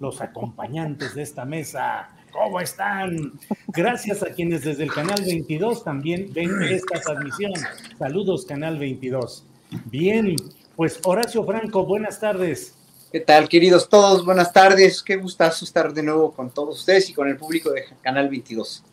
[0.00, 2.10] los acompañantes de esta mesa.
[2.32, 3.32] ¿Cómo están?
[3.68, 7.52] Gracias a quienes desde el canal 22 también ven esta transmisión.
[7.98, 9.44] Saludos, canal 22.
[9.86, 10.36] Bien,
[10.74, 12.74] pues Horacio Franco, buenas tardes.
[13.10, 14.24] ¿Qué tal, queridos todos?
[14.24, 15.02] Buenas tardes.
[15.02, 18.84] Qué gustazo estar de nuevo con todos ustedes y con el público de Canal 22.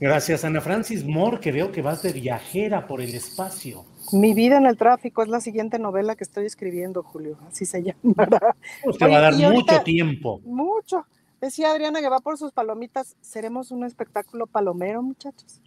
[0.00, 3.84] Gracias, Ana Francis Moore, que veo que vas de viajera por el espacio.
[4.12, 7.82] Mi vida en el tráfico es la siguiente novela que estoy escribiendo, Julio, así se
[8.04, 8.56] llamará.
[8.84, 10.40] Pues te va a dar mucho tiempo.
[10.44, 11.06] Mucho.
[11.40, 13.16] Decía Adriana que va por sus palomitas.
[13.20, 15.60] ¿Seremos un espectáculo palomero, muchachos?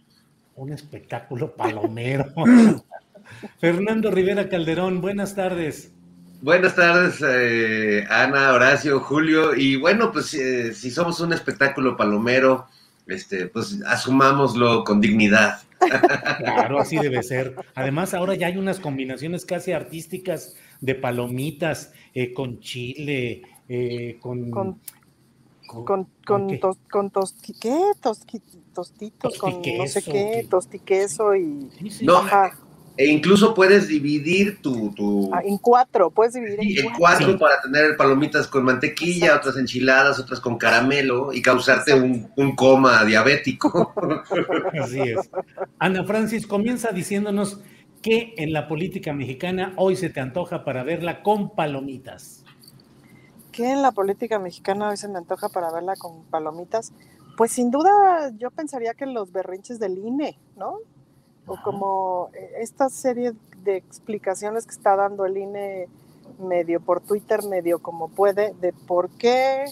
[0.56, 2.26] Un espectáculo palomero.
[3.60, 5.92] Fernando Rivera Calderón, buenas tardes.
[6.42, 9.54] Buenas tardes, eh, Ana, Horacio, Julio.
[9.54, 12.66] Y bueno, pues eh, si somos un espectáculo palomero,
[13.06, 15.60] este, pues asumámoslo con dignidad.
[16.38, 17.54] Claro, así debe ser.
[17.74, 24.50] Además, ahora ya hay unas combinaciones casi artísticas de palomitas eh, con chile, eh, con,
[24.50, 24.80] con,
[25.66, 26.58] con, con, ¿qué?
[26.58, 27.78] Tos, con tosti, ¿qué?
[28.00, 28.40] Tosti,
[28.74, 31.70] tostitos, con no sé qué, tostiqueso y...
[31.78, 32.22] Sí, sí, no.
[33.00, 34.92] E incluso puedes dividir tu...
[34.92, 35.30] tu...
[35.32, 37.38] Ah, en cuatro, puedes dividir sí, en, cuatro, sí.
[37.38, 39.48] para tener palomitas con mantequilla, Exacto.
[39.48, 43.94] otras enchiladas, otras con caramelo y causarte un, un, coma diabético.
[44.82, 45.30] Así es.
[45.78, 47.60] Ana Francis comienza diciéndonos
[48.02, 52.44] que en la política mexicana hoy se te antoja para verla con palomitas.
[53.50, 56.92] ¿Qué en la política mexicana hoy se me antoja para verla con palomitas?
[57.38, 60.80] Pues sin duda yo pensaría que los berrinches del INE, ¿no?
[61.50, 63.32] O como esta serie
[63.64, 65.88] de explicaciones que está dando el INE
[66.38, 69.64] medio por Twitter, medio como puede, de por qué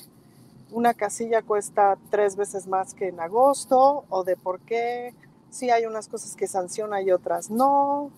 [0.73, 5.15] una casilla cuesta tres veces más que en agosto, o de por qué
[5.51, 8.11] sí hay unas cosas que sanciona y otras no.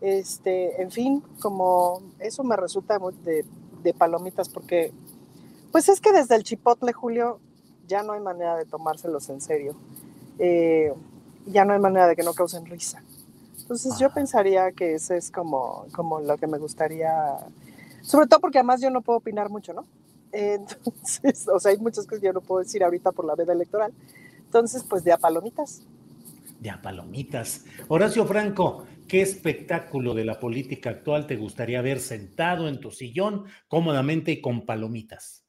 [0.00, 3.44] Este, en fin, como eso me resulta de,
[3.82, 4.92] de palomitas, porque
[5.72, 7.38] pues es que desde el chipotle, Julio,
[7.86, 9.74] ya no hay manera de tomárselos en serio.
[10.38, 10.94] Eh,
[11.46, 13.02] ya no hay manera de que no causen risa.
[13.60, 17.10] Entonces yo pensaría que ese es como, como lo que me gustaría,
[18.02, 19.86] sobre todo porque además yo no puedo opinar mucho, ¿no?
[20.32, 23.52] Entonces, o sea, hay muchas cosas que yo no puedo decir ahorita por la veda
[23.52, 23.92] electoral.
[24.44, 25.82] Entonces, pues de a palomitas.
[26.60, 27.64] De a palomitas.
[27.88, 33.44] Horacio Franco, ¿qué espectáculo de la política actual te gustaría ver sentado en tu sillón
[33.68, 35.43] cómodamente y con palomitas?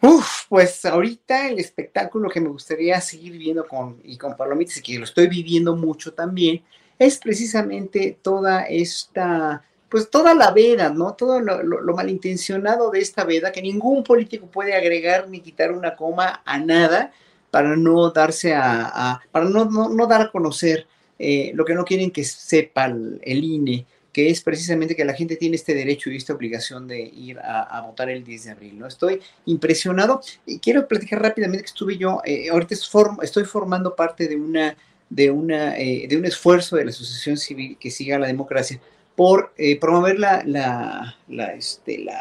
[0.00, 4.82] Uf, pues ahorita el espectáculo que me gustaría seguir viendo con, y con Palomitas y
[4.82, 6.62] que lo estoy viviendo mucho también,
[6.98, 11.14] es precisamente toda esta, pues toda la veda, ¿no?
[11.14, 15.96] Todo lo, lo, malintencionado de esta veda, que ningún político puede agregar ni quitar una
[15.96, 17.12] coma a nada
[17.50, 20.86] para no darse a, para no, no, dar a conocer
[21.18, 23.86] eh, lo que no quieren que sepa el INE
[24.18, 27.80] que es precisamente que la gente tiene este derecho y esta obligación de ir a,
[27.86, 28.76] votar el 10 de abril.
[28.76, 28.88] ¿no?
[28.88, 32.74] Estoy impresionado y quiero platicar rápidamente que estuve yo, eh, ahorita
[33.22, 34.76] estoy formando parte de, una,
[35.08, 38.80] de, una, eh, de un esfuerzo de la Asociación Civil que siga la democracia
[39.14, 42.20] por eh, promover la, la, este, la,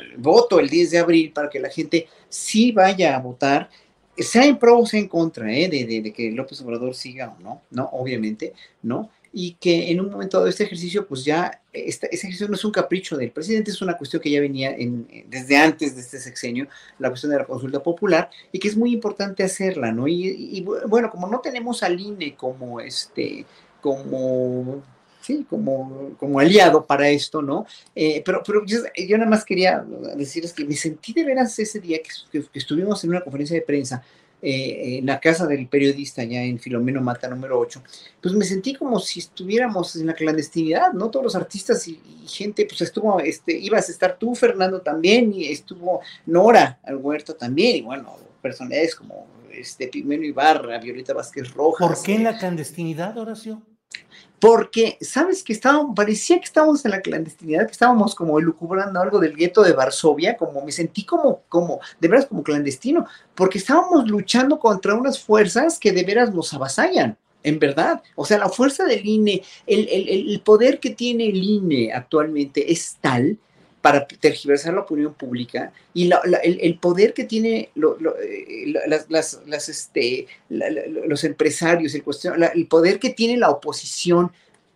[0.00, 3.68] el voto el 10 de abril para que la gente sí vaya a votar
[4.16, 5.68] sea en pro o sea en contra ¿eh?
[5.68, 9.10] de, de, que López Obrador siga o no, no, obviamente, ¿no?
[9.32, 12.64] Y que en un momento dado este ejercicio, pues ya, este, ese ejercicio no es
[12.64, 16.20] un capricho del presidente, es una cuestión que ya venía en, desde antes de este
[16.20, 16.68] sexenio,
[16.98, 20.06] la cuestión de la consulta popular, y que es muy importante hacerla, ¿no?
[20.06, 23.46] Y, y bueno, como no tenemos al INE como este,
[23.80, 24.82] como
[25.22, 27.66] sí, como, como aliado para esto, ¿no?
[27.94, 28.80] Eh, pero pero yo,
[29.16, 29.84] nada más quería
[30.16, 34.02] decirles que me sentí de veras ese día que, estuvimos en una conferencia de prensa
[34.44, 37.80] eh, en la casa del periodista ya en Filomeno Mata número 8,
[38.20, 41.10] pues me sentí como si estuviéramos en la clandestinidad, ¿no?
[41.10, 45.44] Todos los artistas y, gente, pues estuvo, este, ibas a estar tú, Fernando, también, y
[45.44, 51.86] estuvo Nora al huerto también, y bueno, personajes como este Pimeno Ibarra, Violeta Vázquez Rojas.
[51.86, 53.62] ¿Por qué en la clandestinidad, Horacio?
[54.42, 55.56] Porque sabes que
[55.94, 60.36] parecía que estábamos en la clandestinidad, que estábamos como elucubrando algo del gueto de Varsovia,
[60.36, 63.06] como me sentí como, como, de veras como clandestino,
[63.36, 67.16] porque estábamos luchando contra unas fuerzas que de veras nos avasallan.
[67.44, 71.92] En verdad, o sea, la fuerza del INE, el, el poder que tiene el INE
[71.92, 73.38] actualmente es tal
[73.82, 76.08] para tergiversar la opinión pública y
[76.44, 78.14] el, poder que tiene los
[81.24, 84.30] empresarios, el poder que tiene la oposición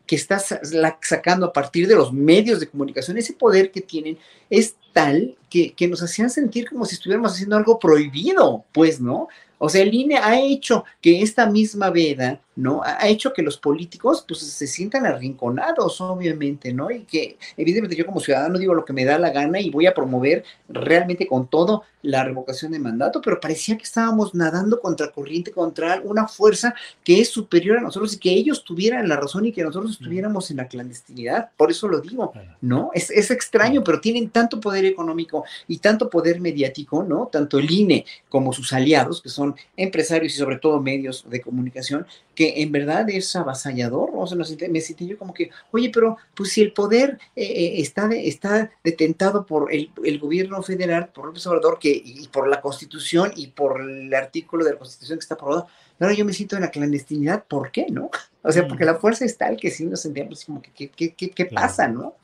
[0.07, 4.19] que está sacando a partir de los medios de comunicación, ese poder que tienen
[4.51, 9.29] es tal que, que nos hacían sentir como si estuviéramos haciendo algo prohibido, pues, ¿no?
[9.59, 12.83] O sea, el INE ha hecho que esta misma veda, ¿no?
[12.85, 16.91] Ha hecho que los políticos, pues, se sientan arrinconados, obviamente, ¿no?
[16.91, 19.87] Y que, evidentemente, yo como ciudadano digo lo que me da la gana y voy
[19.87, 25.11] a promover realmente con todo la revocación de mandato, pero parecía que estábamos nadando contra
[25.11, 29.45] corriente, contra una fuerza que es superior a nosotros y que ellos tuvieran la razón
[29.45, 31.51] y que nosotros estuviéramos en la clandestinidad.
[31.57, 32.91] Por eso lo digo, ¿no?
[32.95, 37.29] Es, es extraño, pero tienen tanto poder económico y tanto poder mediático, ¿no?
[37.31, 39.46] Tanto el INE como sus aliados, que son
[39.77, 44.11] empresarios y sobre todo medios de comunicación, que en verdad es avasallador.
[44.15, 44.39] O sea,
[44.69, 48.71] me sentí yo como que, oye, pero pues si el poder eh, eh, está, está
[48.83, 53.81] detentado por el, gobierno federal, por López Obrador, que, y por la Constitución y por
[53.81, 55.67] el artículo de la Constitución que está aprobado,
[56.01, 58.11] ahora yo me siento en la clandestinidad, ¿por qué, no?
[58.43, 61.45] O sea, porque la fuerza es tal que sí nos sentíamos como que, ¿qué, qué,
[61.47, 62.15] pasa, no?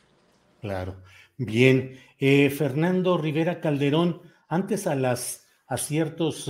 [0.61, 0.95] Claro.
[1.37, 1.99] Bien.
[2.21, 6.49] Eh, Fernando Rivera Calderón, antes a las a ciertos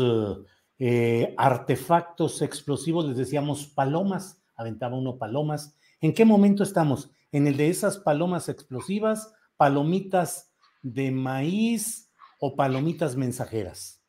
[0.84, 5.76] eh, artefactos explosivos, les decíamos palomas, aventaba uno palomas.
[6.00, 7.08] ¿En qué momento estamos?
[7.30, 10.50] ¿En el de esas palomas explosivas, palomitas
[10.82, 14.00] de maíz o palomitas mensajeras?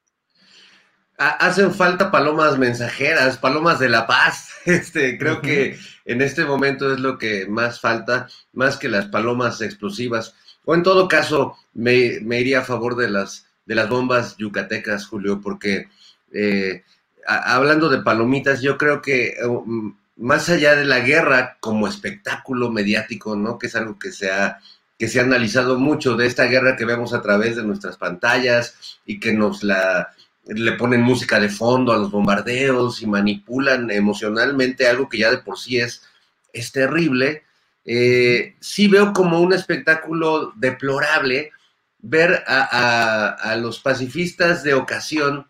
[1.20, 4.50] Hacen falta palomas mensajeras, palomas de la paz.
[4.66, 9.62] Este, creo que en este momento es lo que más falta, más que las palomas
[9.62, 10.34] explosivas.
[10.66, 11.94] O en todo caso, me,
[12.40, 15.90] iría a favor de las, de las bombas yucatecas, Julio, porque
[16.34, 16.84] eh,
[17.26, 23.36] hablando de palomitas, yo creo que um, más allá de la guerra como espectáculo mediático,
[23.36, 23.58] ¿no?
[23.58, 24.60] Que es algo que se ha
[24.98, 29.20] que se analizado mucho de esta guerra que vemos a través de nuestras pantallas y
[29.20, 30.14] que nos la
[30.46, 35.38] le ponen música de fondo a los bombardeos y manipulan emocionalmente algo que ya de
[35.38, 36.04] por sí es,
[36.52, 37.44] es terrible.
[37.86, 41.52] Eh, sí veo como un espectáculo deplorable
[42.00, 45.48] ver a los pacifistas de ocasión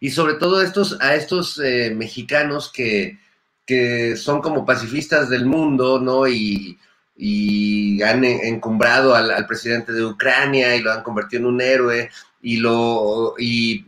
[0.00, 3.18] y sobre todo estos, a estos eh, mexicanos que,
[4.16, 6.26] son como pacifistas del mundo, ¿no?
[6.28, 6.78] Y,
[8.04, 12.10] han encumbrado al, presidente de Ucrania y lo han convertido en un héroe
[12.42, 13.86] y lo y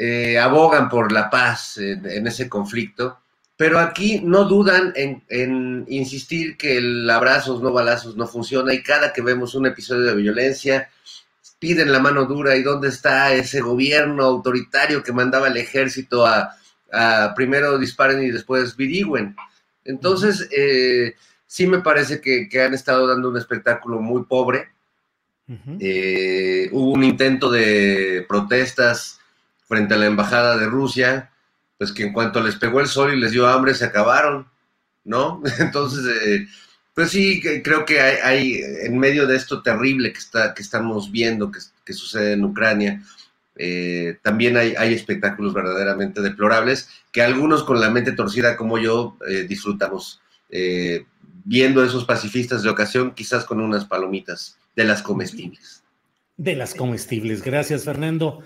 [0.00, 3.18] eh, abogan por la paz en, ese conflicto.
[3.56, 9.12] Pero aquí no dudan en, insistir que el abrazos, no balazos no funciona y cada
[9.12, 10.88] que vemos un episodio de violencia,
[11.58, 16.54] piden la mano dura y dónde está ese gobierno autoritario que mandaba el ejército a,
[17.34, 19.36] primero disparen y después virigüen.
[19.84, 21.14] Entonces, eh,
[21.46, 24.68] sí me parece que, han estado dando un espectáculo muy pobre.
[25.80, 29.18] Eh, hubo un intento de protestas
[29.66, 31.30] frente a la embajada de Rusia,
[31.78, 34.46] pues que en cuanto les pegó el sol y les dio hambre se acabaron,
[35.04, 35.42] ¿no?
[35.58, 36.46] Entonces, eh,
[36.98, 41.52] pues sí, creo que hay, en medio de esto terrible que, está, que estamos viendo,
[41.52, 43.04] que, sucede en Ucrania,
[43.54, 49.46] eh, también hay, espectáculos verdaderamente deplorables que algunos con la mente torcida como yo eh,
[49.48, 51.04] disfrutamos eh,
[51.44, 55.84] viendo esos pacifistas de ocasión, quizás con unas palomitas de las comestibles.
[56.36, 58.42] De las comestibles, gracias Fernando.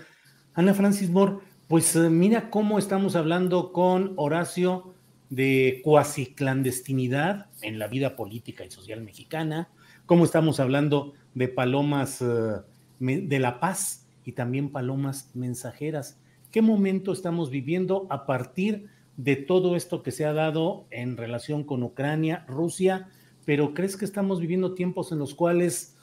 [0.53, 4.92] Ana Francis Moore, pues mira cómo estamos hablando con Horacio
[5.33, 9.69] de cuasi clandestinidad en la vida política y social mexicana,
[10.05, 12.61] cómo estamos hablando de palomas eh,
[12.99, 16.19] de la paz y también palomas mensajeras.
[16.51, 21.63] ¿Qué momento estamos viviendo a partir de todo esto que se ha dado en relación
[21.63, 23.09] con Ucrania, Rusia?
[23.43, 25.97] Pero ¿crees que estamos viviendo tiempos en los cuales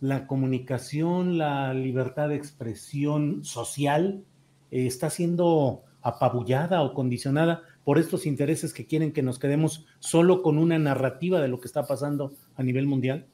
[0.00, 4.24] la comunicación, la libertad de expresión social
[4.72, 10.42] eh, está siendo apabullada o condicionada por estos intereses que quieren que nos quedemos solo
[10.42, 13.26] con una narrativa de lo que está pasando a nivel mundial?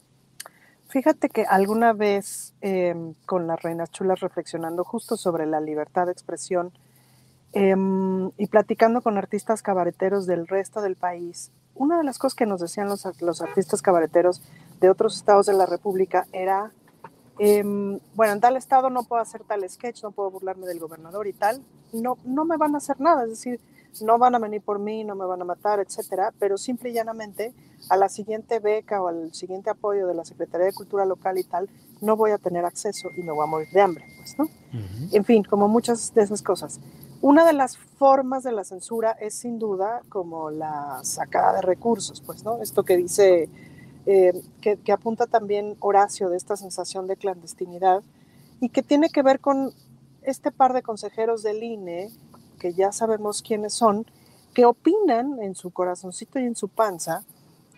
[0.89, 6.13] Fíjate que alguna vez em, con las reinas chulas reflexionando justo sobre la libertad de
[6.13, 6.73] expresión
[7.53, 12.47] em, y platicando con artistas cabareteros del resto del país, una de las cosas que
[12.47, 14.43] nos decían los, los artistas cabareteros
[14.81, 16.73] de otros estados de la República era,
[17.39, 21.27] em, bueno, en tal estado no puedo hacer tal sketch, no puedo burlarme del gobernador
[21.27, 21.63] y tal,
[21.93, 23.61] no, no me van a hacer nada, es decir,
[24.03, 26.93] no van a venir por mí, no me van a matar, etcétera, pero simple y
[26.93, 27.55] llanamente
[27.89, 31.45] a la siguiente beca o al siguiente apoyo de la Secretaría de Cultura Local y
[31.45, 31.69] tal,
[32.01, 34.49] no voy a tener acceso y me voy a morir de hambre, pues, ¿no?
[35.13, 36.81] En fin, como muchas de esas cosas.
[37.21, 42.21] Una de las formas de la censura es sin duda como la sacada de recursos,
[42.21, 42.61] pues, ¿no?
[42.63, 43.49] Esto que dice,
[44.07, 48.03] eh, que, que apunta también Horacio de esta sensación de clandestinidad
[48.61, 49.73] y que tiene que ver con
[50.23, 52.11] este par de consejeros del INE
[52.59, 54.07] que ya sabemos quiénes son,
[54.55, 57.25] que opinan en su corazoncito y en su panza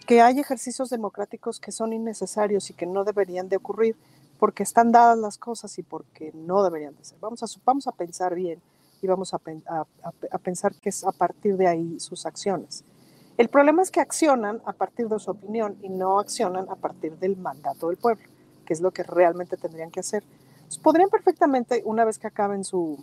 [0.07, 3.97] que hay ejercicios democráticos que son innecesarios y que no deberían de ocurrir
[4.41, 7.19] porque están dadas las cosas y porque no deberían de ser.
[7.21, 8.61] Vamos a, vamos a pensar bien
[9.03, 12.83] y vamos a, a, pensar que es a partir de ahí sus acciones.
[13.37, 17.17] El problema es que accionan a partir de su opinión y no accionan a partir
[17.19, 18.27] del mandato del pueblo,
[18.67, 20.25] que es lo que realmente tendrían que hacer.
[20.83, 22.99] podrían perfectamente, una vez que acaben su,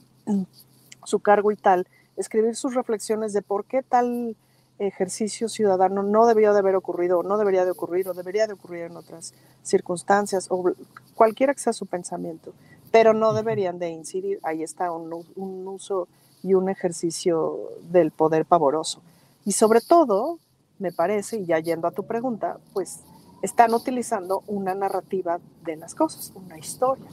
[1.08, 1.88] su cargo y tal,
[2.18, 4.36] escribir sus reflexiones de por qué tal
[4.78, 8.54] ejercicio ciudadano no debió de haber ocurrido, o no debería de ocurrir, o debería de
[8.54, 9.34] ocurrir en otras
[9.64, 10.74] circunstancias, o
[11.16, 12.54] cualquiera que sea su pensamiento,
[12.92, 14.40] pero no deberían de incidir.
[14.44, 16.10] Ahí está un, un uso
[16.44, 17.58] y un ejercicio
[17.90, 19.02] del poder pavoroso.
[19.46, 20.40] Y sobre todo,
[20.78, 23.00] me parece, y ya yendo a tu pregunta, pues
[23.42, 27.06] están utilizando una narrativa de las cosas, una historia.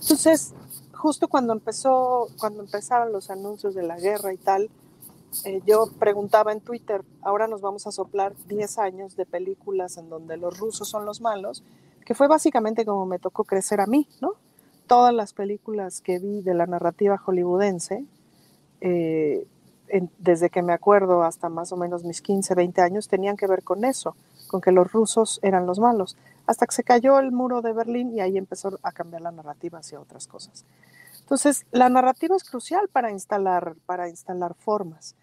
[0.00, 0.54] Entonces,
[1.02, 4.70] justo cuando empezó, cuando empezaron los anuncios de la guerra y tal,
[5.44, 10.08] eh, yo preguntaba en Twitter, ahora nos vamos a soplar 10 años de películas en
[10.08, 11.64] donde los rusos son los malos,
[12.06, 14.34] que fue básicamente como me tocó crecer a mí, ¿no?
[14.86, 18.04] Todas las películas que vi de la narrativa hollywoodense,
[18.80, 19.44] eh,
[20.18, 23.64] desde que me acuerdo hasta más o menos mis 15, 20 años, tenían que ver
[23.64, 24.14] con eso,
[24.46, 28.12] con que los rusos eran los malos, hasta que se cayó el muro de Berlín
[28.12, 30.64] y ahí empezó a cambiar la narrativa hacia otras cosas.
[31.20, 35.14] Entonces, la narrativa es crucial para instalar, para instalar formas.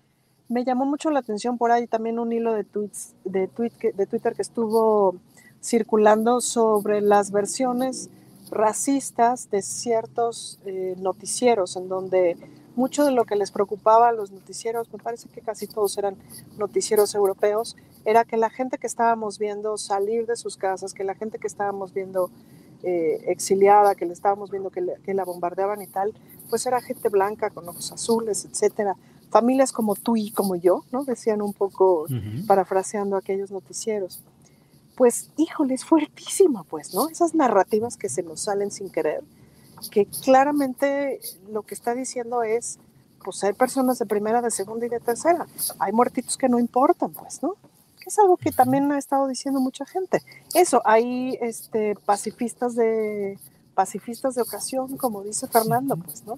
[0.47, 4.07] Me llamó mucho la atención por ahí también un hilo de, tweets, de, tweet de
[4.07, 5.15] Twitter que estuvo
[5.61, 8.09] circulando sobre las versiones
[8.49, 12.37] racistas de ciertos eh, noticieros, en donde
[12.79, 16.15] mucho de lo que les preocupaba a los noticieros, me parece que casi todos eran
[16.57, 21.13] noticieros europeos, era que la gente que estábamos viendo salir de sus casas, que la
[21.13, 22.31] gente que estábamos viendo
[22.83, 26.13] eh, exiliada, que le estábamos viendo que, la bombardeaban y tal,
[26.49, 28.95] pues era gente blanca con ojos azules, etcétera.
[29.29, 31.03] Familias como tú y como yo, ¿no?
[31.03, 32.05] Decían un poco,
[32.47, 34.21] parafraseando aquellos noticieros.
[34.95, 37.09] Pues, híjole, es fuertísima, pues, ¿no?
[37.09, 39.21] Esas narrativas que se nos salen sin querer,
[39.91, 41.19] que claramente
[41.49, 42.79] lo que está diciendo es,
[43.23, 45.45] pues hay personas de primera, de segunda y de tercera.
[45.79, 47.55] Hay muertitos que no importan, pues, ¿no?
[48.09, 50.21] es algo que también ha estado diciendo mucha gente.
[50.53, 53.39] Eso, hay este, pacifistas de
[53.73, 56.37] pacifistas de ocasión, como dice Fernando, pues, ¿no?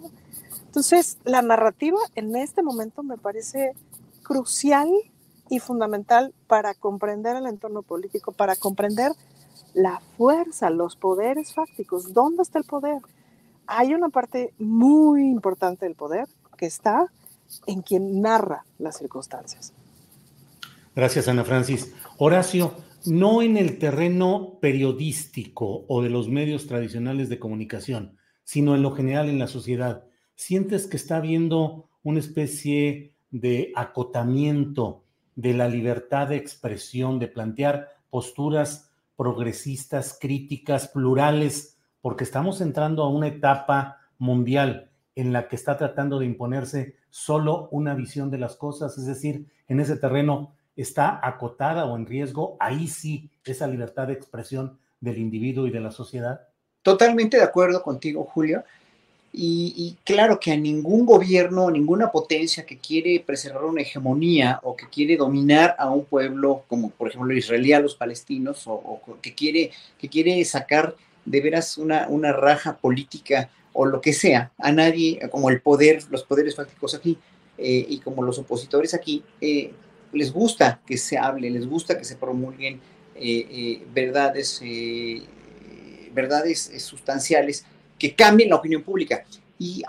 [0.65, 3.73] Entonces, la narrativa en este momento me parece
[4.21, 4.89] crucial
[5.49, 9.13] y fundamental para comprender el entorno político, para comprender
[9.73, 12.13] la fuerza, los poderes fácticos.
[12.13, 13.01] ¿Dónde está el poder?
[13.73, 17.05] Hay una parte muy importante del poder que está
[17.67, 19.73] en quien narra las circunstancias.
[20.93, 21.93] Gracias, Ana Francis.
[22.17, 22.73] Horacio,
[23.05, 28.91] no en el terreno periodístico o de los medios tradicionales de comunicación, sino en lo
[28.91, 30.03] general en la sociedad,
[30.35, 37.87] ¿sientes que está habiendo una especie de acotamiento de la libertad de expresión, de plantear
[38.09, 45.77] posturas progresistas, críticas, plurales, porque estamos entrando a una etapa mundial en la que está
[45.77, 51.19] tratando de imponerse solo una visión de las cosas, es decir, en ese terreno está
[51.21, 55.91] acotada o en riesgo, ahí sí esa libertad de expresión del individuo y de la
[55.91, 56.47] sociedad.
[56.81, 58.63] Totalmente de acuerdo contigo, Julio.
[59.33, 64.89] Y, claro que a ningún gobierno, ninguna potencia que quiere preservar una hegemonía o que
[64.89, 69.33] quiere dominar a un pueblo, como por ejemplo el israelí a los palestinos, o, que,
[69.33, 74.71] quiere, que quiere sacar de veras una, una raja política o lo que sea, a
[74.71, 77.17] nadie, como el poder, los poderes fácticos aquí,
[77.57, 79.71] eh, y como los opositores aquí, eh,
[80.11, 82.81] les gusta que se hable, les gusta que se promulguen
[83.15, 84.61] eh, eh, verdades,
[86.13, 87.65] verdades sustanciales
[87.97, 89.23] que cambien la opinión pública.
[89.57, 89.83] Y,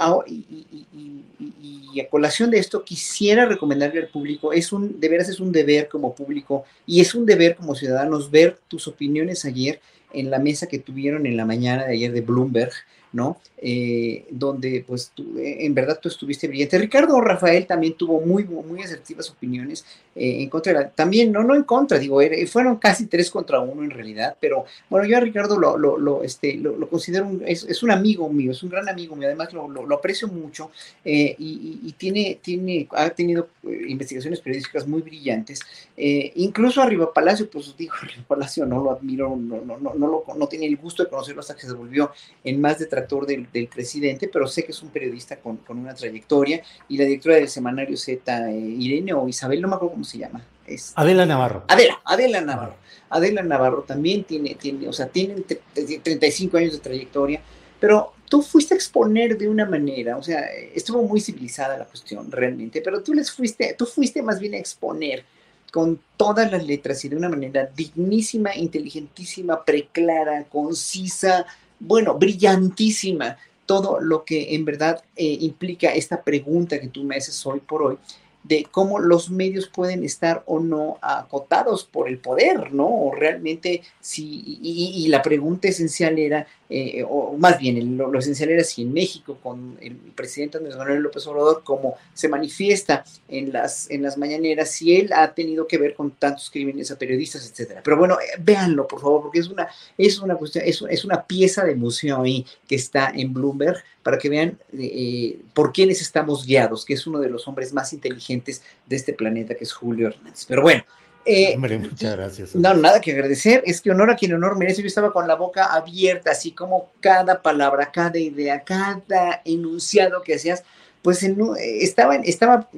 [1.38, 5.50] y, a colación de esto, quisiera recomendarle al público, es un, de veras es un
[5.50, 9.80] deber como público y es un deber como ciudadanos ver tus opiniones ayer
[10.14, 12.72] en la mesa que tuvieron en la mañana de ayer de Bloomberg,
[13.12, 13.38] ¿no?
[13.64, 16.78] Eh, donde pues eh, en verdad tú estuviste brillante.
[16.78, 19.84] Ricardo Rafael también tuvo muy, muy asertivas opiniones
[20.16, 23.90] eh, en contra, también, no, no en contra, digo, fueron casi tres contra uno en
[23.90, 27.92] realidad, pero bueno, yo a Ricardo lo, lo, lo este, lo, considero, un, es, un
[27.92, 30.72] amigo mío, es un gran amigo mío, además lo, aprecio mucho
[31.04, 35.60] y, tiene, tiene, ha tenido investigaciones periodísticas muy brillantes,
[35.96, 40.46] incluso arriba Palacio, pues digo, arriba Palacio no lo admiro, no, no, no, no, no
[40.48, 42.10] tiene el gusto de conocerlo hasta que se volvió
[42.42, 42.80] en más
[43.26, 47.36] del del presidente, pero sé que es un periodista con, una trayectoria y la directora
[47.36, 50.44] del semanario Z, eh, Irene o Isabel, no me acuerdo cómo se llama.
[50.66, 51.64] Es, Adela Navarro.
[51.68, 52.76] Adela, Adela Navarro.
[53.10, 57.42] Adela Navarro también tiene, tiene o sea, tienen 35 años de trayectoria,
[57.78, 60.40] pero tú fuiste a exponer de una manera, o sea,
[60.74, 64.58] estuvo muy civilizada la cuestión realmente, pero tú les fuiste, tú fuiste más bien a
[64.58, 65.24] exponer
[65.72, 71.46] con todas las letras y de una manera dignísima, inteligentísima, preclara, concisa,
[71.82, 73.36] bueno, brillantísima
[73.66, 77.82] todo lo que en verdad eh, implica esta pregunta que tú me haces hoy por
[77.82, 77.98] hoy
[78.44, 82.88] de cómo los medios pueden estar o no acotados por el poder, ¿no?
[82.88, 88.64] O realmente, si, y, la pregunta esencial era, eh, o más bien, lo, esencial era
[88.64, 93.90] si en México, con el presidente Andrés Manuel López Obrador, como se manifiesta en las,
[93.90, 97.82] en las mañaneras, si él ha tenido que ver con tantos crímenes a periodistas, etcétera.
[97.84, 101.26] Pero bueno, eh, véanlo, por favor, porque es una, es una cuestión, es, es una
[101.26, 106.46] pieza de museo ahí que está en Bloomberg para que vean eh, por quiénes estamos
[106.46, 110.08] guiados, que es uno de los hombres más inteligentes de este planeta, que es Julio
[110.08, 110.46] Hernández.
[110.48, 110.84] Pero bueno.
[111.24, 112.54] Eh, Hombre, muchas gracias.
[112.54, 113.62] No, nada que agradecer.
[113.66, 114.82] Es que honor a quien honor merece.
[114.82, 120.34] Yo estaba con la boca abierta, así como cada palabra, cada idea, cada enunciado que
[120.34, 120.64] hacías,
[121.02, 122.68] pues estaba, estaba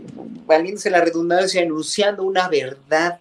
[0.47, 3.21] valiéndose la redundancia, enunciando una verdad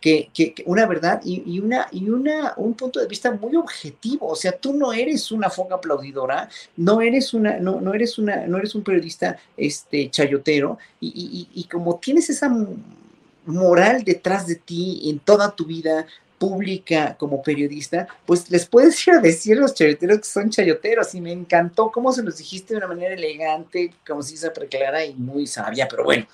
[0.00, 4.28] que, una verdad y, una, y una, un punto de vista muy objetivo.
[4.28, 8.46] O sea, tú no eres una foca aplaudidora, no eres una, no, no eres una,
[8.46, 12.50] no eres un periodista este, chayotero, y, y como tienes esa
[13.46, 16.06] moral detrás de ti en toda tu vida,
[16.38, 21.14] pública como periodista, pues les puedes ir a decir a los chayoteros que son chayoteros.
[21.14, 25.04] Y me encantó cómo se los dijiste de una manera elegante, como si se preclara
[25.04, 26.26] y muy sabia, pero bueno,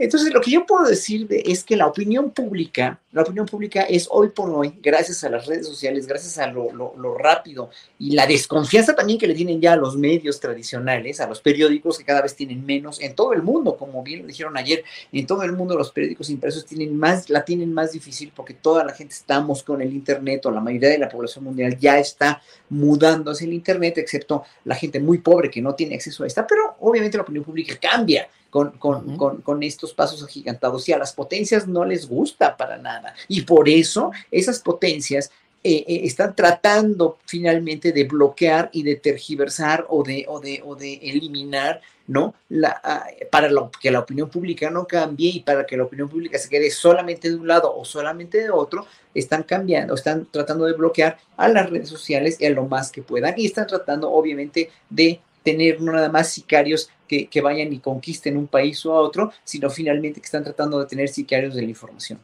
[0.00, 4.08] entonces, lo que yo puedo decir es que la opinión pública, la opinión pública es
[4.10, 8.94] hoy por hoy, gracias a las redes sociales, gracias a lo, rápido y la desconfianza
[8.94, 12.34] también que le tienen ya a los medios tradicionales, a los periódicos que cada vez
[12.34, 15.76] tienen menos en todo el mundo, como bien lo dijeron ayer, en todo el mundo
[15.76, 19.82] los periódicos impresos tienen más, la tienen más difícil porque toda la gente estamos con
[19.82, 23.98] el Internet o la mayoría de la población mundial ya está mudando hacia el Internet,
[23.98, 27.44] excepto la gente muy pobre que no tiene acceso a esta, pero obviamente la opinión
[27.44, 32.76] pública cambia con, con, estos pasos agigantados y a las potencias no les gusta para
[32.76, 33.14] nada.
[33.28, 35.30] Y por eso esas potencias
[35.62, 40.74] eh, eh, están tratando finalmente de bloquear y de tergiversar o de, o de, o
[40.74, 42.34] de eliminar, ¿no?
[42.48, 46.38] La, ah, para que la opinión pública no cambie y para que la opinión pública
[46.38, 50.72] se quede solamente de un lado o solamente de otro, están cambiando, están tratando de
[50.72, 54.70] bloquear a las redes sociales y a lo más que puedan y están tratando obviamente
[54.88, 59.32] de tener no nada más sicarios que, vayan y conquisten un país o a otro,
[59.42, 62.20] sino finalmente que están tratando de tener sicarios de la información.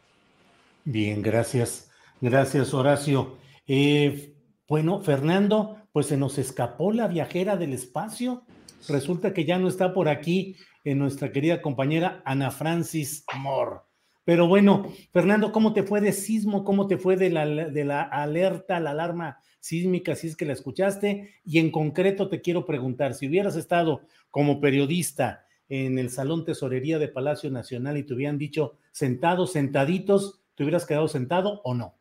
[0.85, 1.91] Bien, gracias.
[2.21, 3.37] Gracias, Horacio.
[3.67, 4.33] Eh,
[4.69, 8.43] bueno, Fernando, pues se nos escapó la viajera del espacio.
[8.89, 13.81] Resulta que ya no está por aquí en nuestra querida compañera Ana Francis Moore.
[14.27, 16.65] Pero bueno, Fernando, ¿cómo te fue de sismo?
[16.65, 20.53] ¿Cómo te fue de la, de la alerta, la alarma sísmica, si es que la
[20.53, 21.35] escuchaste.
[21.45, 26.99] Y en concreto te quiero preguntar, si hubieras estado como periodista en el Salón Tesorería
[26.99, 31.95] de Palacio Nacional y te hubieran dicho sentados, sentaditos, ¿te hubieras quedado sentado o no?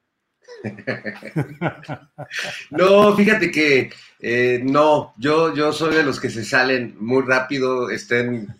[2.71, 7.89] no, fíjate que eh, no, yo, yo soy de los que se salen muy rápido,
[7.89, 8.55] estén,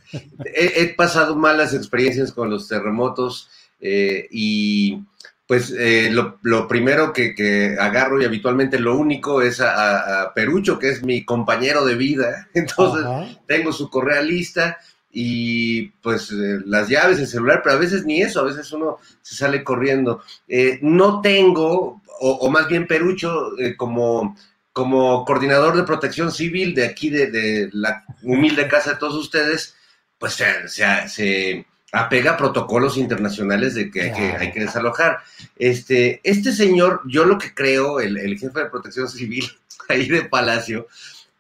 [0.46, 3.50] he, pasado malas experiencias con los terremotos
[3.82, 5.04] eh, y
[5.48, 11.04] pues eh, lo, primero que, agarro y habitualmente lo único es a, Perucho, que es
[11.04, 12.50] mi compañero de vida.
[12.54, 13.06] Entonces
[13.48, 14.78] tengo su correa lista
[15.18, 18.98] y pues eh, las llaves, el celular, pero a veces ni eso, a veces uno
[19.22, 20.22] se sale corriendo.
[20.48, 24.36] Eh, no tengo, o, más bien Perucho, como,
[24.74, 29.76] como coordinador de protección civil de aquí, de, la humilde casa de todos ustedes,
[30.20, 30.68] pues se,
[31.08, 35.20] se apega a protocolos internacionales de que, hay que desalojar.
[35.58, 39.50] Este, este señor, yo lo que creo, el, jefe de protección civil
[39.88, 40.88] ahí de Palacio,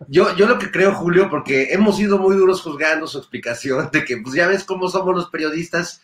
[0.08, 4.06] yo, yo lo que creo, Julio, porque hemos sido muy duros juzgando su explicación de
[4.06, 6.02] que, pues ya ves cómo somos los periodistas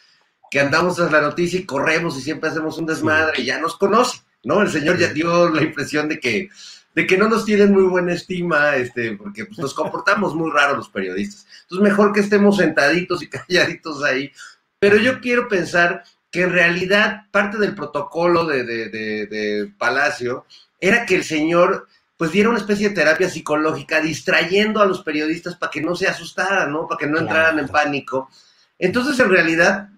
[0.49, 3.77] que andamos tras la noticia y corremos y siempre hacemos un desmadre y ya nos
[3.77, 4.61] conoce, ¿no?
[4.61, 6.49] El señor ya dio la impresión de que,
[6.93, 10.75] de que no nos tienen muy buena estima, este, porque pues, nos comportamos muy raro
[10.75, 11.47] los periodistas.
[11.63, 14.31] Entonces, mejor que estemos sentaditos y calladitos ahí.
[14.79, 20.45] Pero yo quiero pensar que en realidad parte del protocolo de, de, de Palacio
[20.79, 21.87] era que el señor
[22.21, 26.07] pues diera una especie de terapia psicológica distrayendo a los periodistas para que no se
[26.07, 26.87] asustaran, ¿no?
[26.87, 28.29] Para que no entraran en pánico.
[28.77, 29.89] Entonces, en realidad,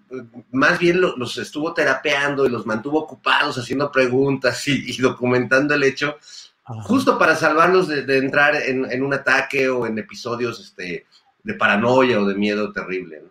[0.50, 6.16] más bien los estuvo terapeando y los mantuvo ocupados haciendo preguntas y, documentando el hecho,
[6.64, 11.04] justo para salvarlos de, entrar en, un ataque o en episodios este,
[11.42, 13.20] de paranoia o de miedo terrible.
[13.22, 13.28] ¿no?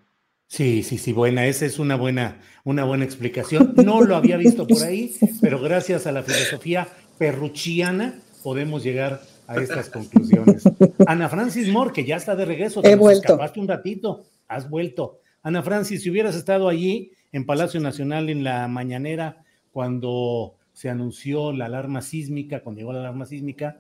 [0.47, 3.73] Sí, sí, sí, buena, esa es una buena, una buena explicación.
[3.83, 9.55] No lo había visto por ahí, pero gracias a la filosofía perruchiana podemos llegar a
[9.57, 10.63] estas conclusiones.
[11.07, 13.23] Ana Francis Moore, que ya está de regreso, te He vuelto.
[13.33, 15.19] escapaste un ratito, has vuelto.
[15.41, 21.51] Ana Francis, si hubieras estado allí en Palacio Nacional en la mañanera cuando se anunció
[21.51, 23.79] la alarma sísmica, cuando llegó la alarma sísmica,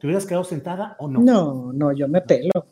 [0.00, 1.20] ¿te hubieras quedado sentada o no?
[1.20, 2.66] No, no, yo me pelo.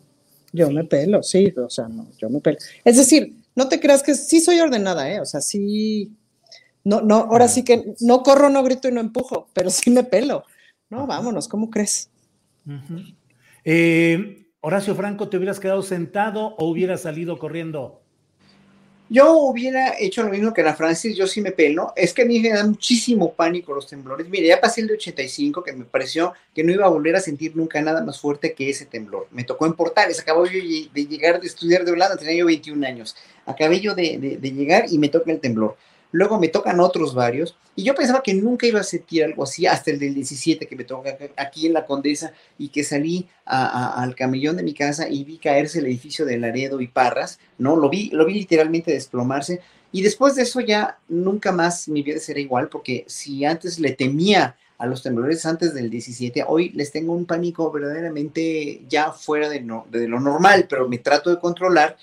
[0.52, 2.58] Yo me pelo, sí, o sea, no, yo me pelo.
[2.84, 5.20] Es decir, no te creas que sí soy ordenada, ¿eh?
[5.20, 6.12] O sea, sí.
[6.84, 10.04] No, no, ahora sí que no corro, no grito y no empujo, pero sí me
[10.04, 10.44] pelo.
[10.88, 12.10] No, vámonos, ¿cómo crees?
[13.64, 18.00] Eh, Horacio Franco, ¿te hubieras quedado sentado o hubieras salido corriendo?
[19.08, 21.92] Yo hubiera hecho lo mismo que la Francis, yo sí me pelo.
[21.94, 24.28] Es que a mí me da muchísimo pánico los temblores.
[24.28, 27.20] Mire, ya pasé el de 85, que me pareció que no iba a volver a
[27.20, 29.28] sentir nunca nada más fuerte que ese temblor.
[29.30, 30.58] Me tocó en Portales, acabo yo
[30.92, 33.16] de llegar de estudiar de Holanda, tenía yo 21 años.
[33.44, 35.76] Acabé yo de llegar y me toca el temblor
[36.16, 39.66] luego me tocan otros varios, y yo pensaba que nunca iba a sentir algo así
[39.66, 44.14] hasta el del 17 que me toca aquí en la Condesa y que salí al
[44.14, 47.76] camellón de mi casa y vi caerse el edificio de Laredo y Parras, ¿no?
[47.76, 49.60] Lo vi, lo vi literalmente desplomarse,
[49.92, 53.92] y después de eso ya nunca más mi vida será igual, porque si antes le
[53.92, 59.48] temía a los temblores antes del 17, hoy les tengo un pánico verdaderamente ya fuera
[59.48, 61.96] de, de lo normal, pero me trato de controlar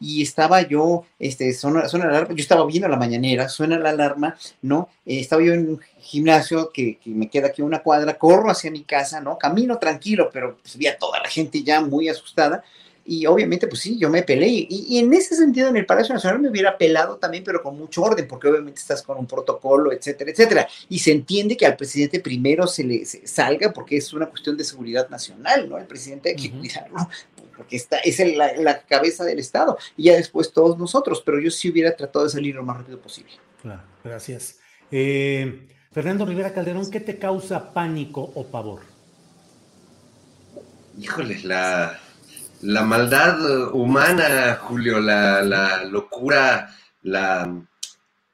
[0.00, 3.90] y estaba yo, este, suena, suena la alarma, yo estaba viendo la mañanera, suena la
[3.90, 4.88] alarma, ¿no?
[5.04, 8.82] Eh, estaba yo en un gimnasio que, me queda aquí una cuadra, corro hacia mi
[8.82, 9.36] casa, ¿no?
[9.36, 12.64] Camino tranquilo, pero pues, vi a toda la gente ya muy asustada.
[13.04, 14.66] Y obviamente, pues sí, yo me peleé.
[14.70, 18.02] Y, en ese sentido, en el Palacio Nacional me hubiera pelado también, pero con mucho
[18.02, 20.68] orden, porque obviamente estás con un protocolo, etcétera, etcétera.
[20.88, 24.64] Y se entiende que al presidente primero se le salga porque es una cuestión de
[24.64, 25.78] seguridad nacional, ¿no?
[25.78, 27.08] El presidente hay que cuidarlo
[27.60, 31.70] porque está, es la, cabeza del Estado, y ya después todos nosotros, pero yo sí
[31.70, 33.32] hubiera tratado de salir lo más rápido posible.
[33.60, 34.60] Claro, gracias.
[34.90, 38.80] Eh, Fernando Rivera Calderón, ¿qué te causa pánico o pavor?
[40.98, 42.00] Híjole, la,
[42.62, 47.62] la maldad humana, Julio, la, locura, la,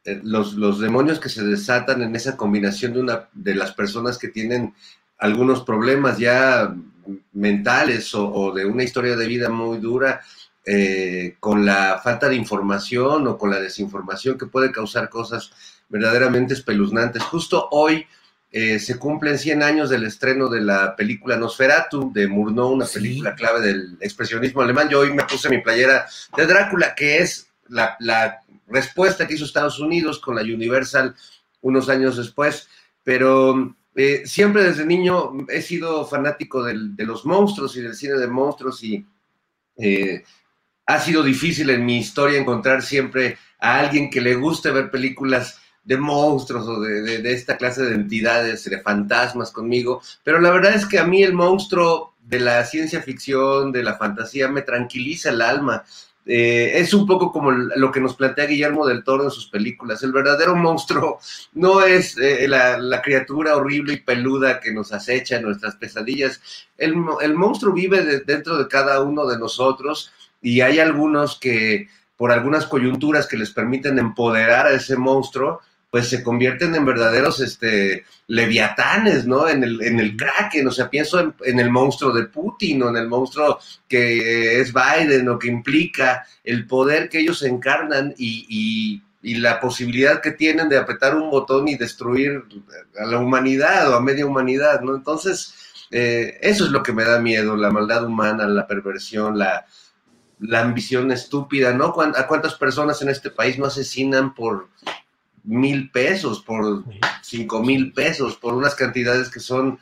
[0.05, 4.19] eh, los, los, demonios que se desatan en esa combinación de, una, de las personas
[4.19, 4.73] que tienen
[5.19, 6.73] algunos problemas ya
[7.33, 10.21] mentales o, de una historia de vida muy dura,
[10.65, 15.53] eh, con la falta de información o con la desinformación que puede causar cosas
[15.89, 17.23] verdaderamente espeluznantes.
[17.23, 18.07] Justo hoy
[18.51, 23.35] eh, se cumplen 100 años del estreno de la película Nosferatu de Murnau, una película
[23.35, 24.89] clave del expresionismo alemán.
[24.89, 29.45] Yo hoy me puse mi playera de Drácula, que es la, la respuesta que hizo
[29.45, 31.15] Estados Unidos con la Universal
[31.61, 32.69] unos años después,
[33.03, 38.29] pero eh, siempre desde niño he sido fanático de los monstruos y del cine de
[38.29, 39.05] monstruos y
[39.79, 40.23] eh,
[40.87, 45.59] ha sido difícil en mi historia encontrar siempre a alguien que le guste ver películas
[45.83, 50.75] de monstruos o de, de, esta clase de entidades, de fantasmas conmigo, pero la verdad
[50.75, 55.31] es que a mí el monstruo de la ciencia ficción, de la fantasía, me tranquiliza
[55.31, 55.85] el alma.
[56.29, 60.03] Eh, es un poco como lo que nos plantea Guillermo del Toro en sus películas.
[60.03, 61.21] El verdadero monstruo
[61.55, 66.41] no es eh, la, criatura horrible y peluda que nos acecha en nuestras pesadillas.
[66.77, 70.13] El, monstruo vive dentro de cada uno de nosotros
[70.43, 75.61] y hay algunos que por algunas coyunturas que les permiten empoderar a ese monstruo,
[75.97, 79.49] pues se convierten en verdaderos este, leviatanes, ¿no?
[79.49, 82.97] En el, en el kraken, o sea, pienso en, el monstruo de Putin o en
[82.99, 89.59] el monstruo que es Biden o que implica el poder que ellos encarnan y, la
[89.59, 92.45] posibilidad que tienen de apretar un botón y destruir
[92.99, 94.95] a la humanidad o a media humanidad, ¿no?
[94.95, 95.55] Entonces,
[95.91, 99.65] eh, eso es lo que me da miedo, la maldad humana, la perversión, la,
[100.41, 101.95] la ambición estúpida, ¿no?
[102.15, 104.69] ¿A cuántas personas en este país no asesinan por
[105.47, 106.85] mil pesos, por
[107.23, 109.79] cinco mil pesos, por unas cantidades que son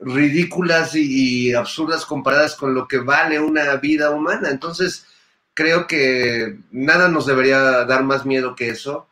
[0.00, 4.50] ridículas y, absurdas comparadas con lo que vale una vida humana.
[4.50, 5.06] Entonces,
[5.54, 9.08] creo que nada nos debería dar más miedo que eso.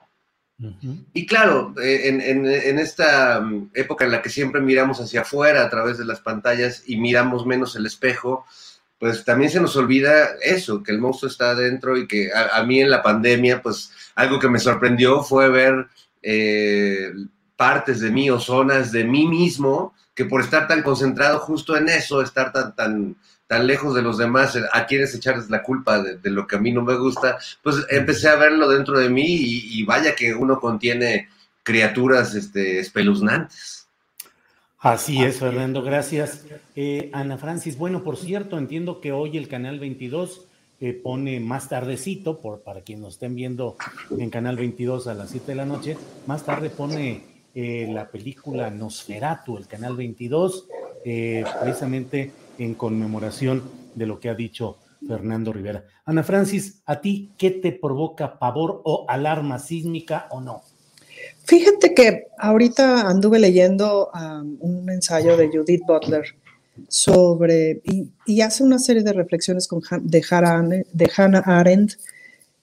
[1.13, 5.69] Y claro, eh, en, esta mm, época en la que siempre miramos hacia afuera a
[5.69, 8.47] través de las pantallas y miramos menos el espejo,
[8.99, 12.81] pues también se nos olvida eso, que el monstruo está adentro y que a, mí
[12.81, 15.87] en la pandemia, pues algo que me sorprendió fue ver
[16.23, 17.13] eh,
[17.55, 21.91] partes de mí o zonas de mí mismo que por estar tan concentrado justo en
[21.91, 26.31] eso, estar tan, tan, tan lejos de los demás, a quienes echarles la culpa de,
[26.31, 29.85] lo que a mí no me gusta, pues empecé a verlo dentro de mí y,
[29.85, 31.29] vaya que uno contiene
[31.63, 33.87] criaturas este, espeluznantes.
[34.79, 36.45] Así es, Fernando, gracias.
[36.75, 40.47] Eh, Ana Francis, bueno, por cierto, entiendo que hoy el Canal 22
[40.81, 43.77] eh, pone más tardecito, por, para quienes nos estén viendo
[44.19, 47.23] en Canal 22 a las 7 de la noche, más tarde pone
[47.55, 50.69] eh, la película Nosferatu, el Canal 22,
[51.63, 53.63] precisamente en conmemoración
[53.95, 55.85] de lo que ha dicho Fernando Rivera.
[56.05, 60.63] Ana Francis, ¿a ti qué te provoca pavor o alarma sísmica o no?
[61.45, 66.25] Fíjate que ahorita anduve leyendo um, un ensayo de Judith Butler
[66.89, 71.95] sobre, y, hace una serie de reflexiones con, de, Hannah, Arendt.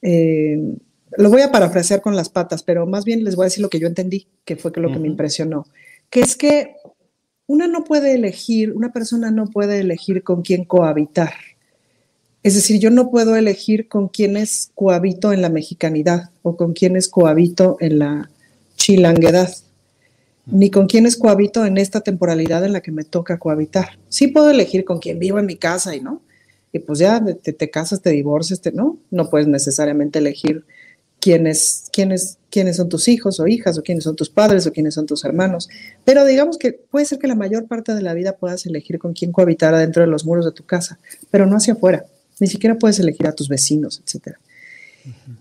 [0.02, 0.76] Eh,
[1.18, 3.70] lo voy a parafrasear con las patas, pero más bien les voy a decir lo
[3.70, 5.68] que yo entendí, que fue lo que me impresionó,
[6.10, 6.76] que es que
[7.46, 11.34] una no puede elegir, una persona no puede elegir con quién cohabitar.
[12.42, 17.08] Es decir, yo no puedo elegir con quiénes cohabito en la mexicanidad o con quiénes
[17.08, 18.30] cohabito en la
[18.76, 19.54] chilanguedad,
[20.46, 23.98] ni con quiénes cohabito en esta temporalidad en la que me toca cohabitar.
[24.10, 26.22] Sí puedo elegir con quién vivo en mi casa y no.
[26.72, 28.98] Y pues ya te, te casas, te divorcias, te, ¿no?
[29.12, 30.66] No puedes necesariamente elegir
[31.24, 34.96] quiénes, quiénes, quiénes son tus hijos o hijas, o quiénes son tus padres, o quiénes
[34.96, 35.70] son tus hermanos.
[36.04, 39.14] Pero digamos que puede ser que la mayor parte de la vida puedas elegir con
[39.14, 41.00] quién cohabitar adentro de los muros de tu casa,
[41.32, 42.06] pero no hacia afuera.
[42.40, 44.36] Ni siquiera puedes elegir a tus vecinos, etc.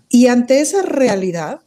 [0.07, 1.59] Y ante esa realidad,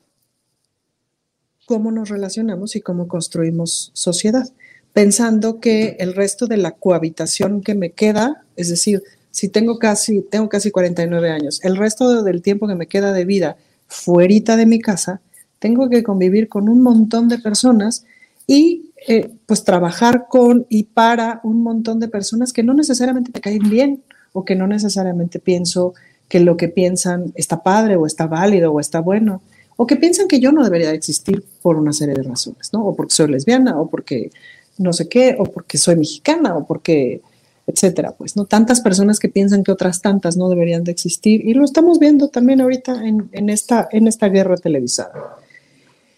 [1.67, 4.49] ¿cómo nos relacionamos y cómo construimos sociedad?
[4.93, 10.23] Pensando que el resto de la cohabitación que me queda, es decir, si tengo casi,
[10.23, 13.57] tengo casi 49 años, el resto del tiempo que me queda de vida
[13.89, 15.21] fuerita de mi casa,
[15.59, 18.05] tengo que convivir con un montón de personas
[18.47, 23.41] y eh, pues trabajar con y para un montón de personas que no necesariamente te
[23.41, 24.03] caen bien
[24.33, 25.95] o que no necesariamente pienso
[26.29, 29.43] que lo que piensan está padre o está válido o está bueno
[29.77, 32.87] o que piensan que yo no debería existir por una serie de razones, ¿no?
[32.87, 34.31] O porque soy lesbiana o porque
[34.79, 37.21] no sé qué o porque soy mexicana o porque
[37.67, 38.45] etcétera, pues, ¿no?
[38.45, 42.29] Tantas personas que piensan que otras tantas no deberían de existir y lo estamos viendo
[42.29, 45.37] también ahorita en, esta, en esta guerra televisada.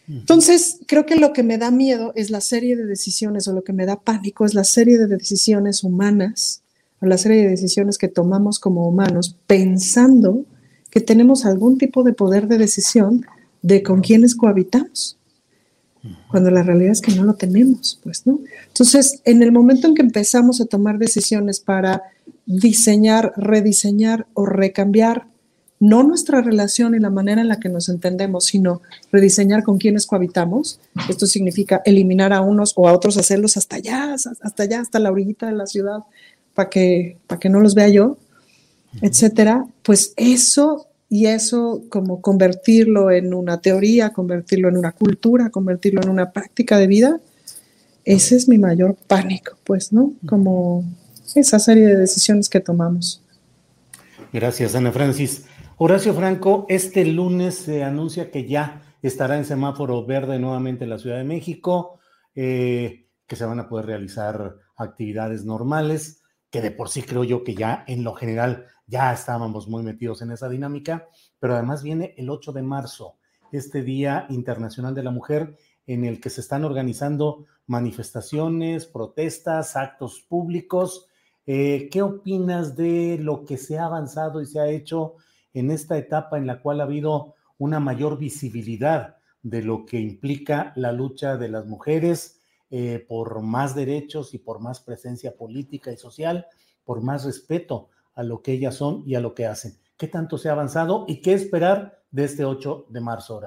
[0.09, 3.63] Entonces, creo que lo que me da miedo es la serie de decisiones o lo
[3.63, 6.63] que me da pánico es la serie de decisiones humanas
[7.01, 10.45] o la serie de decisiones que tomamos como humanos pensando
[10.91, 13.27] que tenemos algún tipo de poder de decisión
[13.63, 15.19] de con quienes cohabitamos
[16.29, 18.41] cuando la realidad es que no lo tenemos, pues, ¿no?
[18.69, 22.03] Entonces, en el momento en que empezamos a tomar decisiones para
[22.47, 25.27] diseñar, rediseñar o recambiar
[25.81, 30.07] no nuestra relación y la manera en la que nos entendemos, sino rediseñar con quienes
[30.07, 30.81] cohabitamos.
[31.09, 35.13] Esto significa eliminar a unos o a otros, hacerlos hasta allá, hasta allá, hasta la
[35.13, 36.01] orillita de la ciudad,
[36.55, 38.19] para que, para que no los vea yo,
[39.03, 39.67] etcétera.
[39.85, 46.11] Pues eso y eso como convertirlo en una teoría, convertirlo en una cultura, convertirlo en
[46.11, 47.21] una práctica de vida,
[48.05, 50.13] ese es mi mayor pánico, pues, ¿no?
[50.27, 50.85] Como
[51.35, 53.23] esa serie de decisiones que tomamos.
[54.33, 55.47] Gracias, Ana Francis.
[55.77, 60.99] Horacio Franco, este lunes se anuncia que ya estará en semáforo verde nuevamente en la
[60.99, 61.99] Ciudad de México,
[62.35, 67.45] eh, que se van a poder realizar actividades normales, que de por sí creo yo
[67.45, 71.07] que ya en lo general ya estábamos muy metidos en esa dinámica,
[71.39, 73.19] pero además viene el 8 de marzo,
[73.53, 80.21] este Día Internacional de la Mujer, en el que se están organizando manifestaciones, protestas, actos
[80.23, 81.07] públicos.
[81.47, 85.15] Eh, ¿Qué opinas de lo que se ha avanzado y se ha hecho
[85.53, 90.73] en esta etapa en la cual ha habido una mayor visibilidad de lo que implica
[90.77, 95.97] la lucha de las mujeres eh, por más derechos y por más presencia política y
[95.97, 96.47] social,
[96.85, 99.79] por más respeto a lo que ellas son y a lo que hacen.
[99.97, 103.45] ¿Qué tanto se ha avanzado y qué esperar de este 8 de marzo?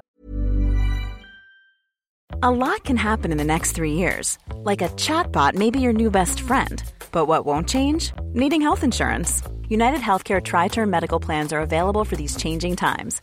[2.42, 4.38] A lot can happen in the next three years.
[4.64, 6.82] Like a chatbot may be your new best friend.
[7.12, 8.12] But what won't change?
[8.32, 9.42] Needing health insurance.
[9.68, 13.22] United Healthcare Tri Term Medical Plans are available for these changing times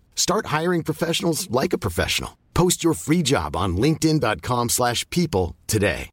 [0.15, 2.37] Start hiring professionals like a professional.
[2.53, 6.09] Post your free job on linkedin.com/people today.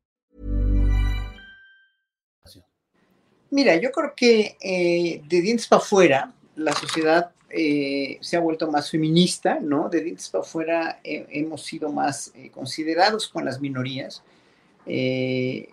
[3.51, 8.71] Mira, yo creo que eh, de dientes para afuera, la sociedad eh, se ha vuelto
[8.71, 9.89] más feminista, ¿no?
[9.89, 14.23] De dientes para afuera eh, hemos sido más eh, considerados con las minorías.
[14.85, 15.69] Eh,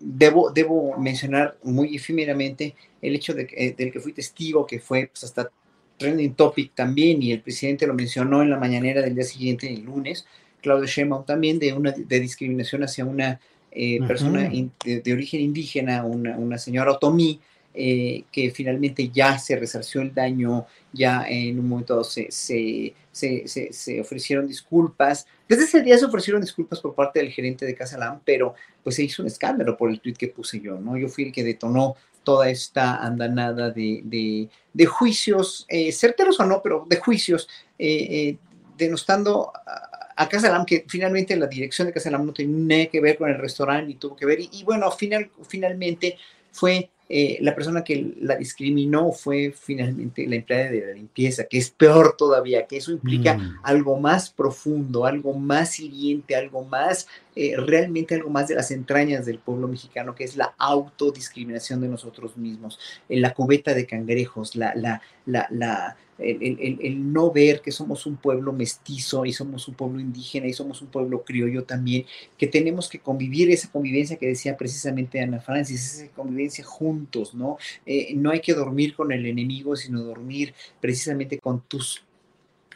[0.00, 5.08] debo, debo mencionar muy efímeramente el hecho de, eh, del que fui testigo, que fue
[5.08, 5.50] pues, hasta
[5.98, 9.82] trending topic también, y el presidente lo mencionó en la mañanera del día siguiente, el
[9.82, 10.24] lunes,
[10.62, 13.38] Claudio Sheinbaum también, de una de discriminación hacia una
[13.70, 17.38] eh, persona in- de, de origen indígena, una, una señora otomí,
[17.74, 23.46] eh, que finalmente ya se resarció el daño, ya en un momento se, se, se,
[23.46, 25.26] se- se ofrecieron disculpas.
[25.48, 28.96] Desde ese día se ofrecieron disculpas por parte del gerente de Casa Lam, pero pues
[28.96, 30.96] se hizo un escándalo por el tweet que puse yo, ¿no?
[30.96, 31.94] Yo fui el que detonó
[32.28, 38.06] toda esta andanada de, de, de juicios, eh, certeros o no, pero de juicios, eh,
[38.10, 38.36] eh,
[38.76, 43.00] denostando a, a Casa Lam, que finalmente la dirección de Casa Lam no tenía que
[43.00, 46.18] ver con el restaurante, ni tuvo que ver, y, y bueno, final, finalmente
[46.52, 51.58] fue eh, la persona que la discriminó fue finalmente la empleada de la limpieza, que
[51.58, 53.60] es peor todavía, que eso implica Mm.
[53.62, 59.24] algo más profundo, algo más hiriente, algo más, eh, realmente algo más de las entrañas
[59.26, 64.54] del pueblo mexicano, que es la autodiscriminación de nosotros mismos, en la cubeta de cangrejos,
[64.56, 69.32] la, la, la, la, el, el- el- no ver que somos un pueblo mestizo y
[69.32, 72.04] somos un pueblo indígena y somos un pueblo criollo también,
[72.36, 77.58] que tenemos que convivir esa convivencia que decía precisamente Ana Francis, esa convivencia juntos, ¿no?
[77.86, 82.02] Eh, no hay que dormir con el enemigo, sino dormir precisamente con tus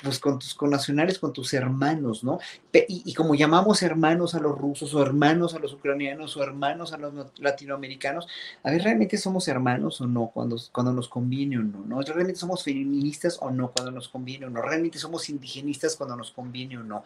[0.03, 2.39] pues con tus connacionales, con tus hermanos, ¿no?
[2.73, 6.93] Y, y como llamamos hermanos a los rusos o hermanos a los ucranianos o hermanos
[6.93, 8.27] a los no- latinoamericanos,
[8.63, 12.03] a ver, ¿realmente somos hermanos o no cuando, cuando nos conviene o no, no?
[12.03, 14.63] ¿Realmente somos feministas o no cuando nos conviene o no?
[14.63, 17.05] ¿Realmente somos indigenistas cuando nos conviene o no?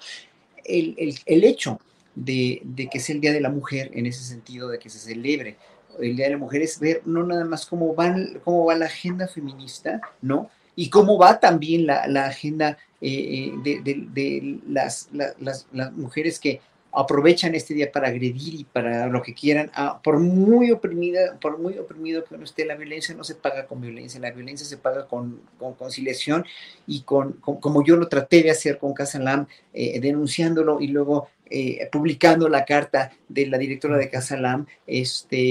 [0.65, 1.81] El, el- el hecho
[2.15, 4.99] de, de que es el Día de la Mujer, en ese sentido de que se
[4.99, 5.57] celebre
[6.01, 8.87] el Día de la Mujer, es ver no nada más cómo, van, cómo va la
[8.87, 10.51] agenda feminista, ¿no?
[10.75, 16.39] Y cómo va también la, la agenda eh, eh, de, las, la- las, las mujeres
[16.41, 16.61] que
[16.99, 21.59] aprovechan este día para agredir y para lo que quieran, ah, por muy oprimida, por
[21.59, 24.79] muy oprimido que uno esté, la violencia no se paga con violencia, la violencia se
[24.79, 26.47] paga con, con conciliación
[26.87, 31.87] y con, como yo lo traté de hacer con Casalam, eh, denunciándolo y luego eh,
[31.93, 35.45] publicando la carta de la directora de Casalam, este,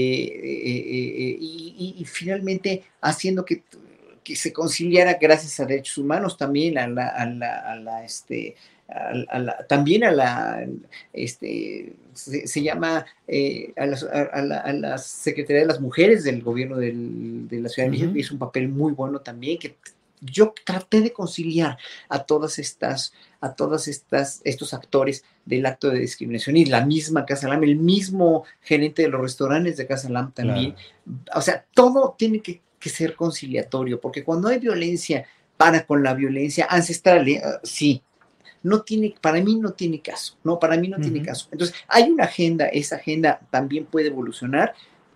[1.38, 3.62] y finalmente haciendo que,
[4.26, 8.56] que se conciliara gracias a derechos humanos también a la, a la, a la, este,
[8.88, 10.66] a, la- también a la,
[11.12, 15.80] este, se, se llama eh, a, las- a- a la, a la Secretaría de las
[15.80, 19.58] Mujeres del gobierno del- de la Ciudad de México, hizo un papel muy bueno también,
[19.58, 19.76] que
[20.22, 26.00] yo traté de conciliar a todas estas, a todas estas, estos actores del acto de
[26.00, 26.56] discriminación.
[26.56, 30.74] Y la misma Casa Lam, el mismo gerente de los restaurantes de Casa Lam también.
[31.34, 36.14] O sea, todo tiene que, que ser conciliatorio, porque cuando hay violencia para con la
[36.14, 38.02] violencia ancestral, eh, sí,
[38.62, 41.48] no tiene, para mí no tiene caso, no, para mí no tiene caso.
[41.52, 44.74] Entonces, hay una agenda, esa agenda también puede evolucionar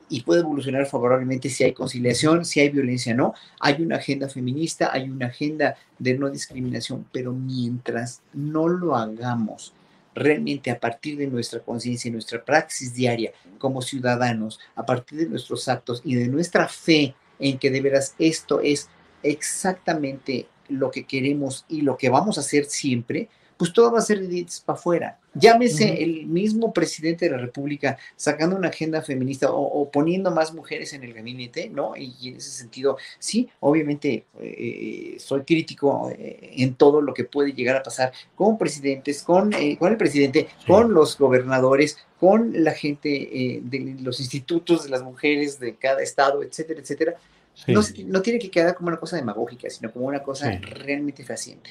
[0.09, 3.35] y puede evolucionar favorablemente si hay conciliación, si hay violencia, no.
[3.61, 9.73] Hay una agenda feminista, hay una agenda de no discriminación, pero mientras no lo hagamos
[10.15, 15.27] realmente a partir de nuestra conciencia y nuestra praxis diaria como ciudadanos, a partir de
[15.27, 18.89] nuestros actos y de nuestra fe en que de veras esto es
[19.23, 23.29] exactamente lo que queremos y lo que vamos a hacer siempre,
[23.61, 25.19] pues todo va a ser de dientes para afuera.
[25.35, 30.55] Llámese el mismo presidente de la República sacando una agenda feminista o, o poniendo más
[30.55, 31.93] mujeres en el gabinete, ¿no?
[31.95, 37.53] Y, en ese sentido, sí, obviamente eh, soy crítico eh, en todo lo que puede
[37.53, 40.67] llegar a pasar con presidentes, con, eh, con el presidente, Sí.
[40.67, 46.01] con los gobernadores, con la gente eh, de los institutos de las mujeres de cada
[46.03, 47.15] estado, etcétera, etcétera.
[47.53, 47.73] Sí.
[47.73, 50.59] No, no tiene que quedar como una cosa demagógica, sino como una cosa Sí.
[50.65, 51.71] realmente fehaciente.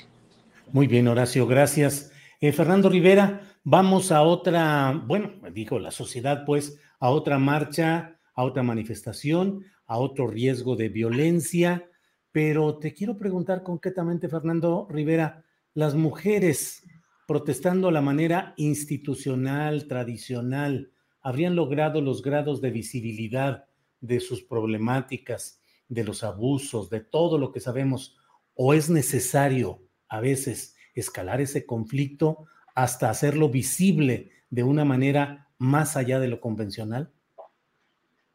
[0.71, 2.11] Muy bien, Horacio, gracias.
[2.39, 8.43] Eh, Fernando Rivera, vamos a otra, bueno, dijo la sociedad, pues, a otra marcha, a
[8.43, 11.89] otra manifestación, a otro riesgo de violencia,
[12.31, 15.43] pero te quiero preguntar concretamente, Fernando Rivera,
[15.73, 16.83] las mujeres
[17.27, 20.91] protestando a la manera institucional, tradicional,
[21.21, 23.65] habrían logrado los grados de visibilidad
[24.01, 28.17] de sus problemáticas, de los abusos, de todo lo que sabemos,
[28.53, 32.45] o es necesario a veces escalar ese conflicto
[32.75, 37.11] hasta hacerlo visible de una manera más allá de lo convencional?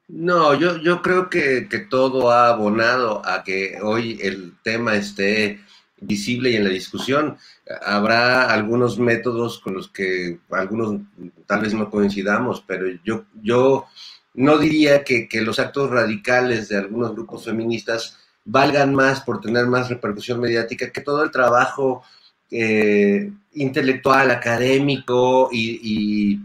[0.06, 5.60] No, yo, yo creo que, que, todo ha abonado a que hoy el tema esté
[5.98, 7.38] visible y en la discusión.
[7.82, 11.00] Habrá algunos métodos con los que algunos
[11.46, 13.86] tal vez no coincidamos, pero yo, yo
[14.34, 19.66] no diría que, que los actos radicales de algunos grupos feministas valgan más por tener
[19.66, 22.02] más repercusión mediática que todo el trabajo
[22.50, 26.40] eh, intelectual, académico y,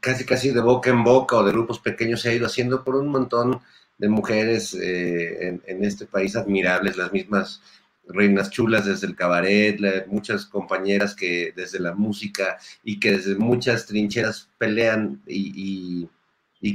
[0.00, 2.96] casi casi de boca en boca o de grupos pequeños se ha ido haciendo por
[2.96, 3.60] un montón
[3.96, 7.62] de mujeres eh, en, este país admirables, las mismas
[8.06, 13.86] reinas chulas desde el cabaret, muchas compañeras que desde la música y que desde muchas
[13.86, 16.08] trincheras pelean y,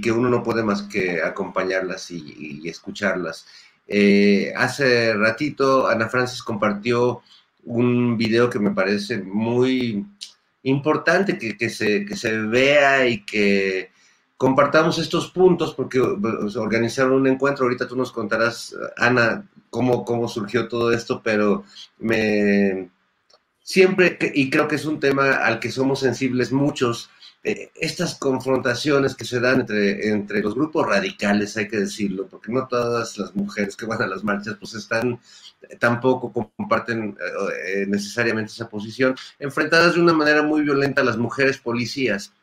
[0.01, 3.45] que uno no puede más que acompañarlas y, escucharlas.
[3.91, 7.21] Eh, hace ratito Ana Francis compartió
[7.63, 10.05] un video que me parece muy
[10.63, 13.91] importante que, se, que se vea y que
[14.37, 17.65] compartamos estos puntos porque pues, organizaron un encuentro.
[17.65, 21.63] Ahorita tú nos contarás, Ana, cómo, cómo surgió todo esto, pero
[21.97, 22.89] me
[23.69, 27.11] siempre, y creo que es un tema al que somos sensibles muchos,
[27.43, 32.51] eh, estas confrontaciones que se dan entre, entre los grupos radicales, hay que decirlo, porque
[32.51, 35.19] no todas las mujeres que van a las marchas pues están
[35.79, 37.17] tampoco comparten
[37.65, 42.33] eh, necesariamente esa posición, enfrentadas de una manera muy violenta a las mujeres policías.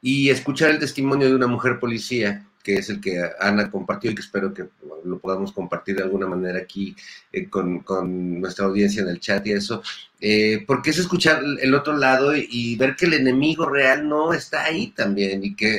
[0.00, 4.14] Y escuchar el testimonio de una mujer policía, que es el que Ana compartió y
[4.14, 4.66] que espero que
[5.04, 6.94] lo podamos compartir de alguna manera aquí
[7.32, 7.82] eh, con,
[8.40, 9.82] nuestra audiencia en el chat y eso,
[10.20, 14.64] eh, porque es escuchar el otro lado y, ver que el enemigo real no está
[14.64, 15.78] ahí también y que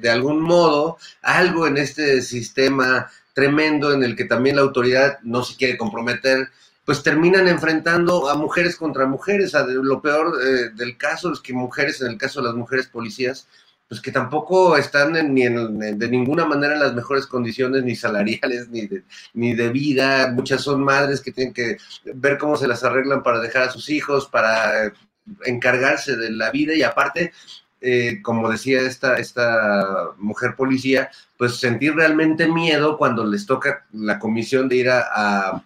[0.00, 5.42] de algún modo algo en este sistema tremendo en el que también la autoridad no
[5.42, 6.48] se quiere comprometer,
[6.84, 9.52] pues terminan enfrentando a mujeres contra mujeres.
[9.68, 13.46] lo peor eh, del caso es que mujeres, en el caso de las mujeres policías,
[13.88, 18.68] pues que tampoco están ni en, de ninguna manera en las mejores condiciones, ni salariales,
[18.70, 19.02] ni de,
[19.34, 20.30] ni de vida.
[20.32, 21.76] Muchas son madres que tienen que
[22.14, 24.92] ver cómo se las arreglan para dejar a sus hijos, para
[25.44, 27.32] encargarse de la vida y aparte
[27.84, 34.20] eh, como decía esta, esta mujer policía, pues sentir realmente miedo cuando les toca la
[34.20, 35.60] comisión de ir a,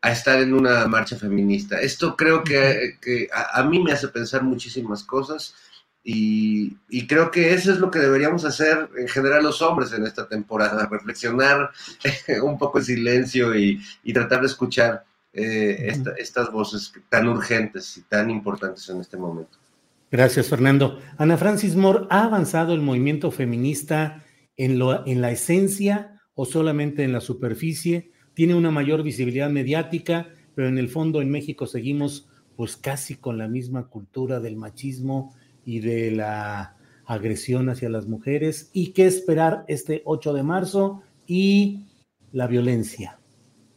[0.00, 1.78] a, estar en una marcha feminista.
[1.78, 5.54] Esto creo que, que a, mí me hace pensar muchísimas cosas
[6.08, 10.06] y, y, creo que eso es lo que deberíamos hacer en general los hombres en
[10.06, 11.70] esta temporada, reflexionar
[12.44, 18.02] un poco en silencio y, y tratar de escuchar eh, estas voces tan urgentes y
[18.02, 19.58] tan importantes en este momento.
[20.08, 21.00] Gracias, Fernando.
[21.18, 24.24] Ana Francis Moore, ¿ha avanzado el movimiento feminista
[24.56, 28.12] en, lo, en la esencia o solamente en la superficie?
[28.32, 33.38] Tiene una mayor visibilidad mediática, pero en el fondo en México seguimos pues casi con
[33.38, 35.34] la misma cultura del machismo
[35.66, 38.70] y de la agresión hacia las mujeres.
[38.72, 41.02] ¿Y qué esperar este 8 de marzo?
[41.26, 41.84] Y
[42.32, 43.18] la violencia.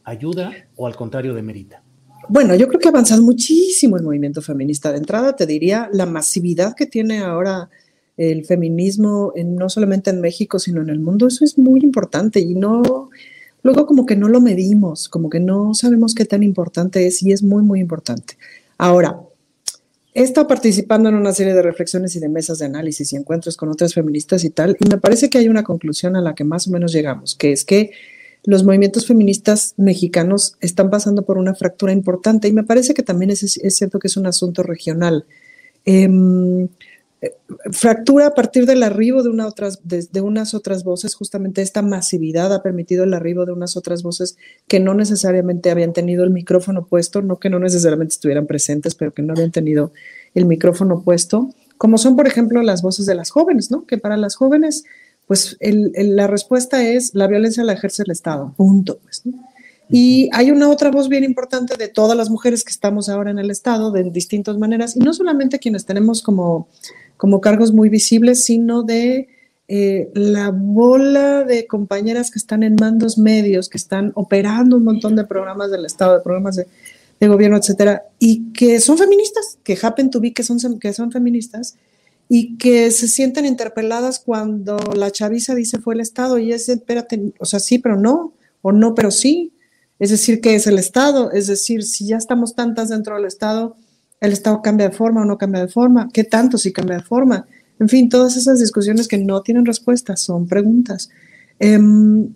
[0.04, 1.82] ¿Ayuda o al contrario demerita?
[2.28, 4.92] Bueno, yo creo que ha avanzado muchísimo el movimiento feminista.
[4.92, 7.68] De entrada, te diría la masividad que tiene ahora
[8.16, 11.26] el feminismo, no solamente en México, sino en el mundo.
[11.26, 13.10] Eso es muy importante y no,
[13.62, 17.32] luego como que no lo medimos, como que no sabemos qué tan importante es y
[17.32, 18.36] es muy, muy importante.
[18.78, 19.20] Ahora,
[20.14, 23.68] he participando en una serie de reflexiones y de mesas de análisis y encuentros con
[23.68, 26.66] otras feministas y tal, y me parece que hay una conclusión a la que más
[26.66, 27.92] o menos llegamos, que es que
[28.44, 33.30] los movimientos feministas mexicanos están pasando por una fractura importante y me parece que también
[33.30, 35.26] es, cierto que es un asunto regional.
[35.84, 36.68] Em,
[37.72, 39.48] fractura a partir del arribo de, una
[39.84, 44.36] de, unas otras voces, justamente esta masividad ha permitido el arribo de unas otras voces
[44.66, 49.12] que no necesariamente habían tenido el micrófono puesto, no que no necesariamente estuvieran presentes, pero
[49.12, 49.92] que no habían tenido
[50.34, 53.86] el micrófono puesto, como son, por ejemplo, las voces de las jóvenes, ¿no?
[53.86, 54.84] Que para las jóvenes
[55.30, 58.98] pues la respuesta es la violencia la ejerce el Estado, punto.
[59.04, 59.22] Pues,
[59.90, 63.38] y hay una otra voz bien importante de todas las mujeres que estamos ahora en
[63.38, 66.68] el Estado, de distintas maneras, y no solamente quienes tenemos como,
[67.16, 69.28] como cargos muy visibles, sino de
[69.68, 75.16] eh, la bola de compañeras que están en mandos medios, que están operando un montón
[75.16, 76.66] de programas del Estado, de programas de
[77.20, 81.12] de gobierno, etcétera, y que son feministas, que happen to be que son, que son
[81.12, 81.76] feministas,
[82.30, 87.34] y que se sienten interpeladas cuando la chaviza dice fue el Estado, y es, espérate,
[87.38, 88.32] o sea, sí, pero no,
[88.62, 89.52] o no, pero sí.
[90.00, 93.76] Es decir, que es el Estado, es decir, si ya estamos tantas dentro del Estado,
[94.20, 97.04] el Estado cambia de forma o no cambia de forma, ¿qué tanto si cambia de
[97.04, 97.46] forma?
[97.78, 101.10] En fin, todas esas discusiones que no tienen respuesta, son preguntas.
[101.58, 102.32] Em,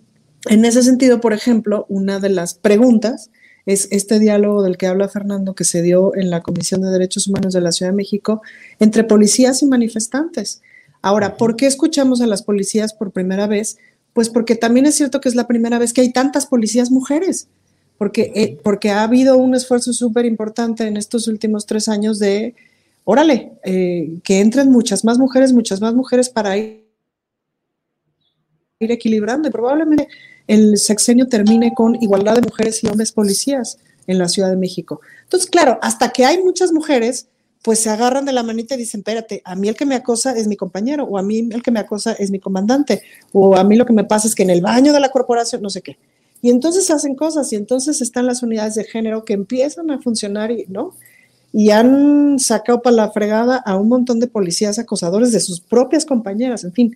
[0.47, 3.31] en ese sentido, por ejemplo, una de las preguntas
[3.65, 7.27] es este diálogo del que habla Fernando que se dio en la Comisión de Derechos
[7.27, 8.43] Humanos de la Ciudad de México
[8.79, 10.61] entre policías y manifestantes.
[11.01, 13.77] Ahora, ¿por qué escuchamos a las policías por primera vez?
[14.15, 17.49] Pues porque también es cierto que es la primera vez que hay tantas policías mujeres,
[17.97, 22.55] porque, eh, porque ha habido un esfuerzo súper importante en estos últimos tres años de,
[23.03, 26.85] órale, eh, que entren muchas más mujeres, muchas más mujeres para ir,
[28.79, 29.49] ir equilibrando.
[29.49, 30.07] Y probablemente
[30.47, 35.01] el sexenio termine con igualdad de mujeres y hombres policías en la Ciudad de México.
[35.23, 37.27] Entonces, claro, hasta que hay muchas mujeres,
[37.65, 40.37] pues se agarran de la manita y dicen, espérate, a mí el que me acosa
[40.37, 43.01] es mi compañero, o a mí el que me acosa es mi comandante,
[43.31, 45.63] o a mí lo que me pasa es que en el baño de la corporación,
[45.63, 45.97] no sé qué.
[46.43, 50.51] Y entonces hacen cosas, y entonces están las unidades de género que empiezan a funcionar,
[50.51, 50.93] y, ¿no?
[51.51, 56.05] Y han sacado para la fregada a un montón de policías acosadores de sus propias
[56.05, 56.95] compañeras, en fin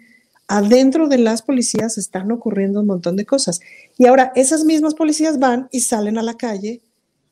[0.51, 3.59] adentro de las policías están ocurriendo un montón de cosas.
[3.99, 6.82] Y ahora esas mismas policías van y salen a la calle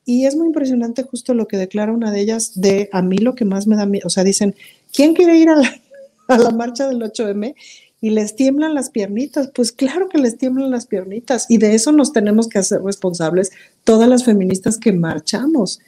[0.08, 3.34] y es muy impresionante justo lo que declara una de ellas de a mí lo
[3.34, 4.54] que más me da miedo, o sea, dicen,
[4.90, 7.54] ¿quién quiere ir a la, marcha del 8M?
[8.00, 11.92] Y les tiemblan las piernitas, pues claro que les tiemblan las piernitas y de eso
[11.92, 13.50] nos tenemos que hacer responsables
[13.84, 15.78] todas las feministas que marchamos.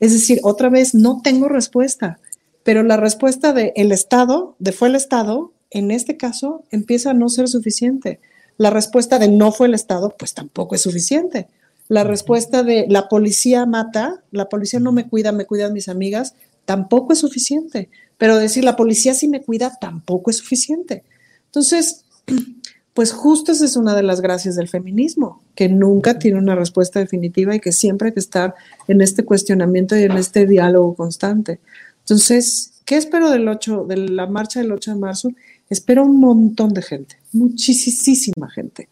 [0.00, 2.20] Es decir, otra vez, no tengo respuesta,
[2.62, 7.14] pero la respuesta del el Estado, de fue el Estado, en este caso empieza a
[7.14, 8.18] no ser suficiente.
[8.56, 11.48] La respuesta de no fue el Estado, pues tampoco es suficiente.
[11.88, 16.34] La respuesta de la policía mata, la policía no me cuida, me cuidan mis amigas,
[16.66, 17.88] tampoco es suficiente.
[18.18, 21.04] Pero decir la policía sí me cuida, tampoco es suficiente.
[21.46, 22.04] Entonces,
[22.94, 26.98] pues justo esa es una de las gracias del feminismo, que nunca tiene una respuesta
[26.98, 28.54] definitiva y que siempre hay que estar
[28.86, 31.60] en este cuestionamiento y en este diálogo constante.
[32.00, 35.30] Entonces, ¿qué espero del 8, de la marcha del 8 de marzo?
[35.70, 38.88] Espero un montón de gente, muchísima gente.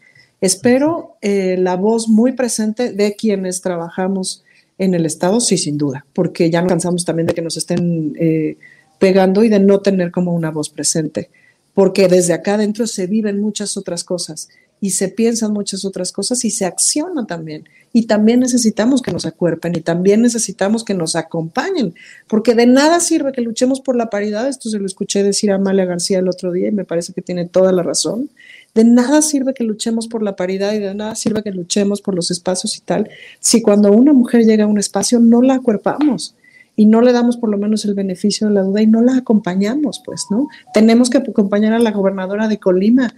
[0.46, 4.44] Espero eh, la voz muy presente de quienes trabajamos
[4.78, 8.14] en el Estado, sí, sin duda, porque ya nos cansamos también de que nos estén
[8.16, 8.56] eh,
[9.00, 11.30] pegando y de no tener como una voz presente,
[11.74, 14.48] porque desde acá adentro se viven muchas otras cosas
[14.80, 17.68] y se piensan muchas otras cosas y se acciona también.
[17.92, 21.96] Y también necesitamos que nos acuerpen y también necesitamos que nos acompañen,
[22.28, 24.46] porque de nada sirve que luchemos por la paridad.
[24.46, 27.22] Esto se lo escuché decir a Amalia García el otro día y me parece que
[27.22, 28.30] tiene toda la razón.
[28.76, 32.14] De nada sirve que luchemos por la paridad y de nada sirve que luchemos por
[32.14, 33.08] los espacios y tal,
[33.40, 36.36] si cuando una mujer llega a un espacio no la acuerpamos
[36.76, 39.16] y no le damos por lo menos el beneficio de la duda y no la
[39.16, 40.48] acompañamos, pues, ¿no?
[40.72, 43.14] Tenemos que acompañar a la gobernadora de Colima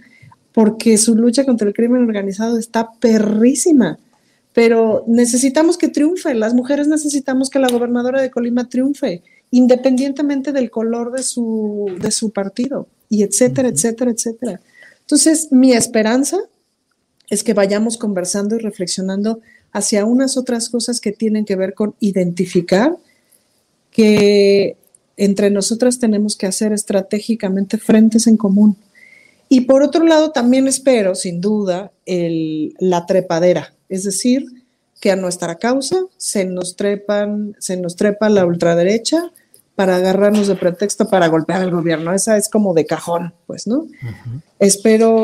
[0.53, 3.99] porque su lucha contra el crimen organizado está perrísima
[4.53, 10.69] pero necesitamos que triunfe, las mujeres necesitamos que la gobernadora de Colima triunfe, independientemente del
[10.69, 14.61] color de su, de su partido, y etcétera, etcétera, etcétera.
[15.09, 16.37] Entonces, mi esperanza
[17.31, 19.39] es que vayamos conversando y reflexionando
[19.71, 22.95] hacia unas otras cosas que tienen que ver con identificar
[23.89, 24.77] que
[25.17, 28.77] entre nosotras tenemos que hacer estratégicamente frentes en común.
[29.49, 34.45] Y por otro lado, también espero, sin duda, la trepadera, es decir,
[35.01, 39.31] que a nuestra causa se nos trepan, se nos trepa la ultraderecha
[39.79, 42.13] para agarrarnos de pretexto para golpear al gobierno.
[42.13, 43.87] Esa es como de cajón, pues, ¿no?
[44.59, 45.23] Espero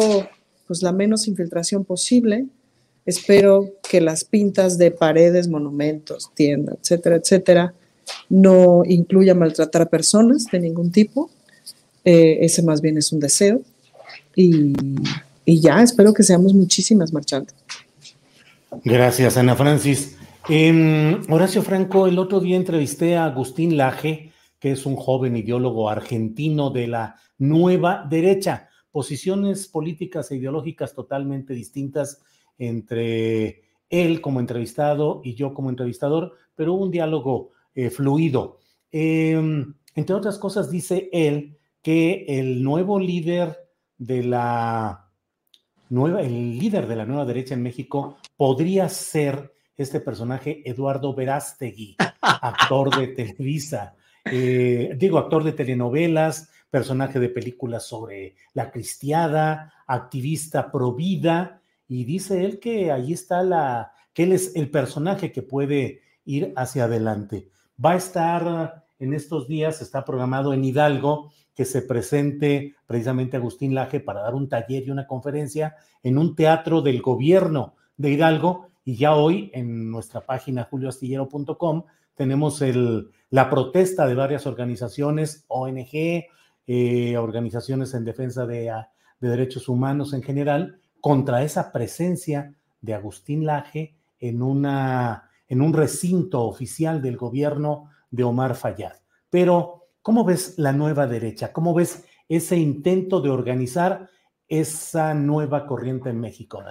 [0.65, 2.45] pues la menos infiltración posible.
[3.05, 7.73] Espero que las pintas de paredes, monumentos, tiendas, etcétera, etcétera,
[8.29, 11.29] no incluya maltratar a personas de ningún tipo.
[12.05, 13.59] Eh, ese más bien es un deseo.
[14.37, 14.71] Y,
[15.43, 17.51] y ya, espero que seamos muchísimas marchando.
[18.85, 20.15] Gracias, Ana Francis.
[20.47, 24.31] Em, Horacio Franco, el otro día entrevisté a Agustín Laje,
[24.65, 31.53] que es un joven ideólogo argentino de la nueva derecha, posiciones políticas e ideológicas totalmente
[31.53, 32.23] distintas
[32.57, 33.61] entre
[33.91, 38.57] él como entrevistado y yo como entrevistador, pero un diálogo eh, fluido.
[38.91, 45.11] Em, entre otras cosas, dice él que el nuevo líder de la
[45.89, 51.97] nueva, el líder de la nueva derecha en México podría ser este personaje Eduardo Verástegui,
[52.19, 53.95] actor de Televisa,
[54.25, 62.03] eh, digo, actor de telenovelas, personaje de películas sobre la cristiada, activista pro vida, y
[62.05, 66.85] dice él que ahí está la, que él es el personaje que puede ir hacia
[66.85, 67.49] adelante.
[67.83, 73.75] Va a estar en estos días, está programado en Hidalgo que se presente precisamente Agustín
[73.75, 78.67] Laje para dar un taller y una conferencia en un teatro del gobierno de Hidalgo.
[78.83, 86.25] Y ya hoy en nuestra página julioastillero.com tenemos el, la protesta de varias organizaciones, ONG,
[86.67, 88.71] eh, organizaciones en defensa de,
[89.19, 95.73] de derechos humanos en general, contra esa presencia de Agustín Laje en, una, en un
[95.73, 98.93] recinto oficial del gobierno de Omar Fayad.
[99.29, 101.51] Pero ¿Cómo ves la nueva derecha?
[101.51, 104.07] ¿Cómo ves ese intento de organizar
[104.47, 106.61] esa nueva corriente en México,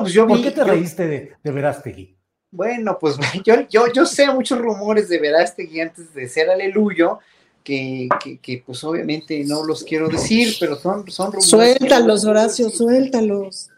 [0.00, 2.17] pues ¿Por qué te reíste de, de, Verástegui?
[2.50, 7.18] Bueno, pues yo, yo, yo sé muchos rumores de Verástegui antes de ser aleluyo,
[7.62, 8.08] que,
[8.40, 11.50] que, pues obviamente no los quiero decir, pero son, son rumores.
[11.50, 13.68] Suéltalos, Horacio, suéltalos.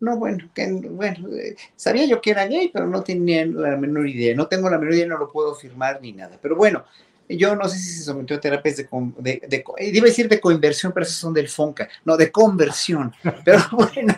[0.00, 4.06] No, bueno, que, bueno, eh, sabía yo que era gay, pero no tenía la menor
[4.06, 4.34] idea.
[4.34, 6.38] No tengo la menor idea, no lo puedo afirmar ni nada.
[6.40, 6.84] Pero bueno,
[7.28, 10.28] yo no sé si se sometió a terapias de, de, de, eh, iba a decir
[10.28, 13.12] de coinversión, pero esas son del FONCA, no, de conversión.
[13.44, 14.14] Pero bueno,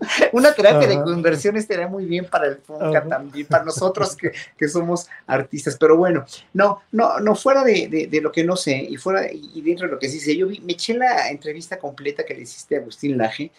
[0.32, 4.68] una terapia de conversión estaría muy bien para el FONCA también, para nosotros que, que,
[4.68, 5.76] somos artistas.
[5.78, 9.60] Pero bueno, no, no, no fuera de, de, lo que no sé y fuera y
[9.62, 12.42] dentro de lo que sí sé, yo vi, me eché la entrevista completa que le
[12.42, 13.50] hiciste a Agustín Laje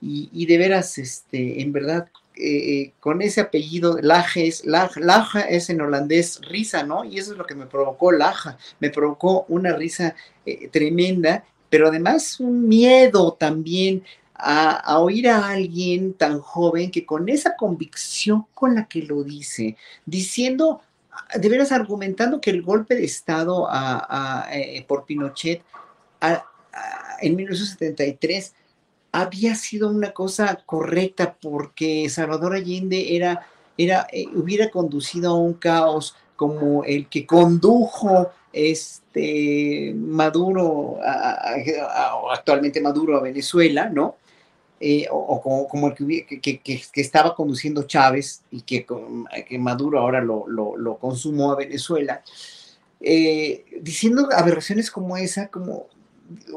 [0.00, 5.42] y, y de veras, este, en verdad, eh, eh, con ese apellido, Laje es, Laja,
[5.42, 7.04] es en holandés risa, ¿no?
[7.04, 11.88] Y eso es lo que me provocó Laja, me provocó una risa eh, tremenda, pero
[11.88, 14.02] además un miedo también
[14.34, 19.76] a, oír a alguien tan joven que con esa convicción con la que lo dice,
[20.04, 20.80] diciendo,
[21.34, 23.68] de veras argumentando que el golpe de Estado
[24.88, 25.62] por Pinochet
[27.20, 28.54] en 1973
[29.12, 33.46] había sido una cosa correcta porque Salvador Allende era,
[33.78, 40.98] era, eh, hubiera conducido a un caos como el que condujo este Maduro,
[42.30, 44.16] actualmente Maduro a Venezuela, ¿no?
[44.80, 45.94] Eh, o, como, el
[46.26, 48.84] que, que, estaba conduciendo Chávez y que,
[49.48, 52.22] que Maduro ahora lo, lo, consumó a Venezuela,
[53.00, 55.86] eh, diciendo aberraciones como esa, como,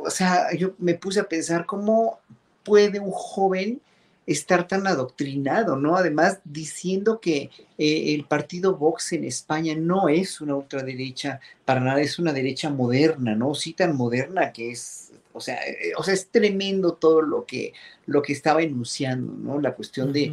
[0.04, 2.20] o sea, yo me puse a pensar cómo
[2.64, 3.82] puede un joven
[4.28, 5.96] estar tan adoctrinado, ¿no?
[5.96, 12.02] Además, diciendo que eh, el partido Vox en España no es una ultraderecha para nada,
[12.02, 13.56] es una derecha moderna, ¿no?
[13.56, 15.07] Sí tan moderna que es,
[15.38, 17.74] o sea, eh, o sea, es tremendo todo lo que,
[18.06, 19.62] lo que estaba enunciando, ¿no?
[19.62, 20.32] La cuestión de,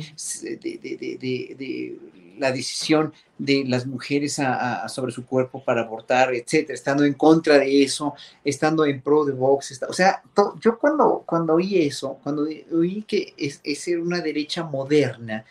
[0.61, 1.99] de,
[2.39, 4.41] la decisión de las mujeres
[4.89, 9.33] sobre su cuerpo para abortar, etcétera, estando en contra de eso, estando en pro de
[9.33, 10.23] Vox, o sea,
[10.61, 15.45] yo cuando, cuando oí eso, cuando oí que es, es una derecha moderna,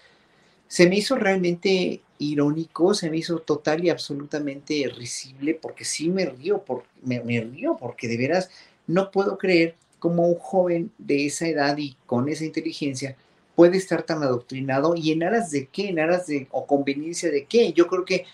[0.68, 6.26] se me hizo realmente irónico, se me hizo total y absolutamente risible, porque sí me
[6.26, 6.64] río,
[7.04, 8.50] me, me río, porque de veras
[8.88, 13.16] no puedo creer cómo un joven de esa edad y con esa inteligencia
[13.56, 17.46] puede estar tan adoctrinado y en aras de qué, en aras de o conveniencia de
[17.46, 17.72] qué.
[17.74, 18.26] Yo creo que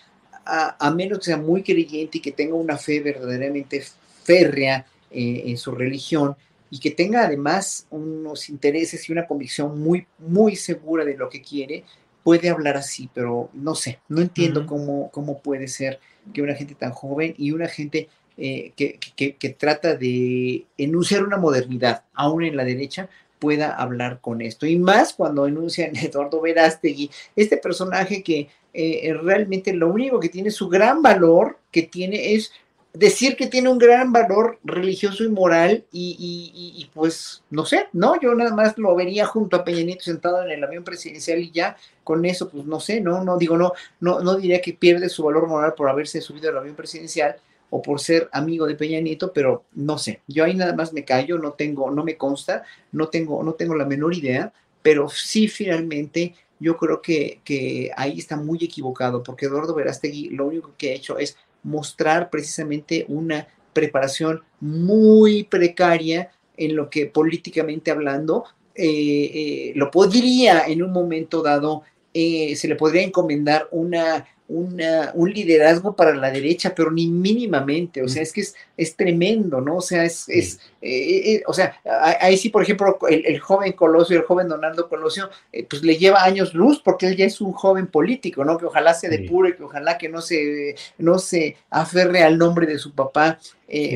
[0.44, 3.84] a, menos que sea muy creyente y que tenga una fe verdaderamente
[4.24, 6.34] férrea eh, en su religión
[6.70, 11.42] y que tenga además unos intereses y una convicción muy, muy segura de lo que
[11.42, 11.84] quiere,
[12.22, 16.00] puede hablar así, pero no sé, no entiendo cómo, cómo puede ser
[16.32, 18.08] que una gente tan joven y una gente
[18.42, 24.64] eh, que, trata de enunciar una modernidad, aún en la derecha, pueda hablar con esto.
[24.64, 30.50] Y más cuando enuncian Eduardo Verástegui, este personaje que eh, realmente lo único que tiene
[30.50, 32.50] su gran valor, que tiene es
[32.92, 38.34] decir que tiene un gran valor religioso y moral y, pues no sé, no, yo
[38.34, 41.76] nada más lo vería junto a Peña Nieto sentado en el avión presidencial y ya
[42.02, 45.22] con eso pues no sé, no, no digo, no, no, no diría que pierde su
[45.22, 47.36] valor moral por haberse subido al avión presidencial,
[47.70, 51.04] o por ser amigo de Peña Nieto, pero no sé, yo ahí nada más me
[51.04, 54.52] callo, no tengo, no me consta, no tengo, no tengo la menor idea,
[54.82, 60.46] pero sí finalmente yo creo que, que ahí está muy equivocado, porque Eduardo Verástegui lo
[60.46, 67.90] único que ha hecho es mostrar precisamente una preparación muy precaria en lo que políticamente
[67.90, 68.44] hablando
[68.74, 71.82] eh, eh, lo podría en un momento dado,
[72.14, 78.08] eh, se le podría encomendar una un liderazgo para la derecha, pero ni mínimamente, o
[78.08, 79.76] sea, es que es, es tremendo, ¿no?
[79.76, 81.78] O sea, es, es eh, eh, o sea,
[82.20, 86.24] ahí sí, por ejemplo, el, joven Colosio, el joven Donaldo Colosio, eh, pues le lleva
[86.24, 88.56] años luz porque él ya es un joven político, ¿no?
[88.56, 92.78] Que ojalá se depure, que ojalá que no se, no se aferre al nombre de
[92.78, 93.38] su papá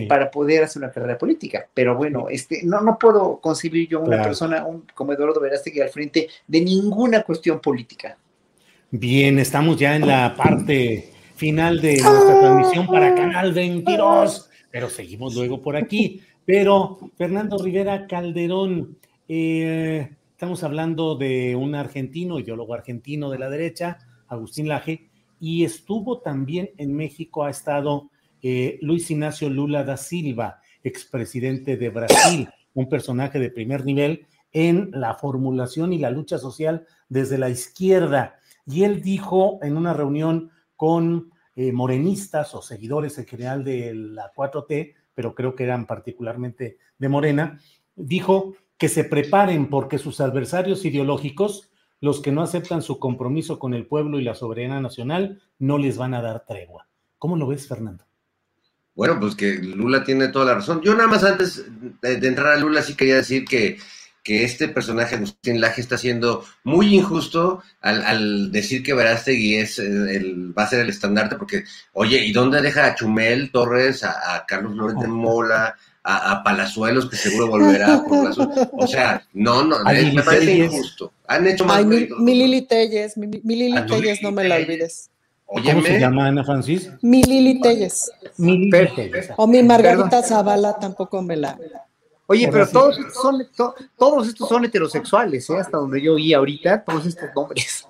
[0.08, 1.66] para poder hacer una carrera política.
[1.74, 5.88] Pero bueno, este, no, no puedo concebir yo una persona un, como Eduardo Verástegui al
[5.88, 8.16] frente de ninguna cuestión política.
[8.96, 15.34] Bien, estamos ya en la parte final de nuestra transmisión para Canal 22, pero seguimos
[15.34, 16.20] luego por aquí.
[16.44, 23.98] Pero Fernando Rivera Calderón, eh, estamos hablando de un argentino, ideólogo argentino de la derecha,
[24.28, 28.10] Agustín Laje, y estuvo también en México, ha estado
[28.42, 34.92] eh, Luis Ignacio Lula da Silva, expresidente de Brasil, un personaje de primer nivel en
[34.92, 38.38] la formulación y la lucha social desde la izquierda.
[38.66, 44.32] Y él dijo en una reunión con eh, morenistas o seguidores en general de la
[44.34, 47.60] 4T, pero creo que eran particularmente de Morena,
[47.94, 53.72] dijo que se preparen porque sus adversarios ideológicos, los que no aceptan su compromiso con
[53.72, 56.88] el pueblo y la soberanía nacional, no les van a dar tregua.
[57.18, 58.04] ¿Cómo lo ves, Fernando?
[58.94, 60.80] Bueno, pues que Lula tiene toda la razón.
[60.82, 61.64] Yo nada más antes
[62.00, 63.78] de, entrar a Lula sí quería decir que,
[64.24, 70.56] que este personaje, Agustín Laje, está siendo muy injusto al, decir que Verástegui es el,
[70.56, 74.72] va a ser el estandarte, porque, oye, ¿y dónde deja a Chumel Torres, a, Carlos
[74.72, 78.30] Flores de Mola, a, Palazuelos, que seguro volverá por.
[78.72, 81.12] O sea, no, no, me parece injusto.
[81.28, 81.84] Han hecho más...
[81.84, 85.10] mi, Lili Telles, mi, Lili Telles, no me la olvides.
[85.46, 86.90] ¿Cómo se llama Ana Francis?
[87.02, 88.10] Mi Lili Telles.
[88.38, 89.30] Mi Telles.
[89.36, 91.58] O mi Margarita Zavala tampoco me la.
[92.26, 93.46] Oye, pero todos estos, son,
[93.98, 95.58] todos estos son heterosexuales, ¿eh?
[95.58, 97.86] hasta donde yo oí ahorita, todos estos nombres.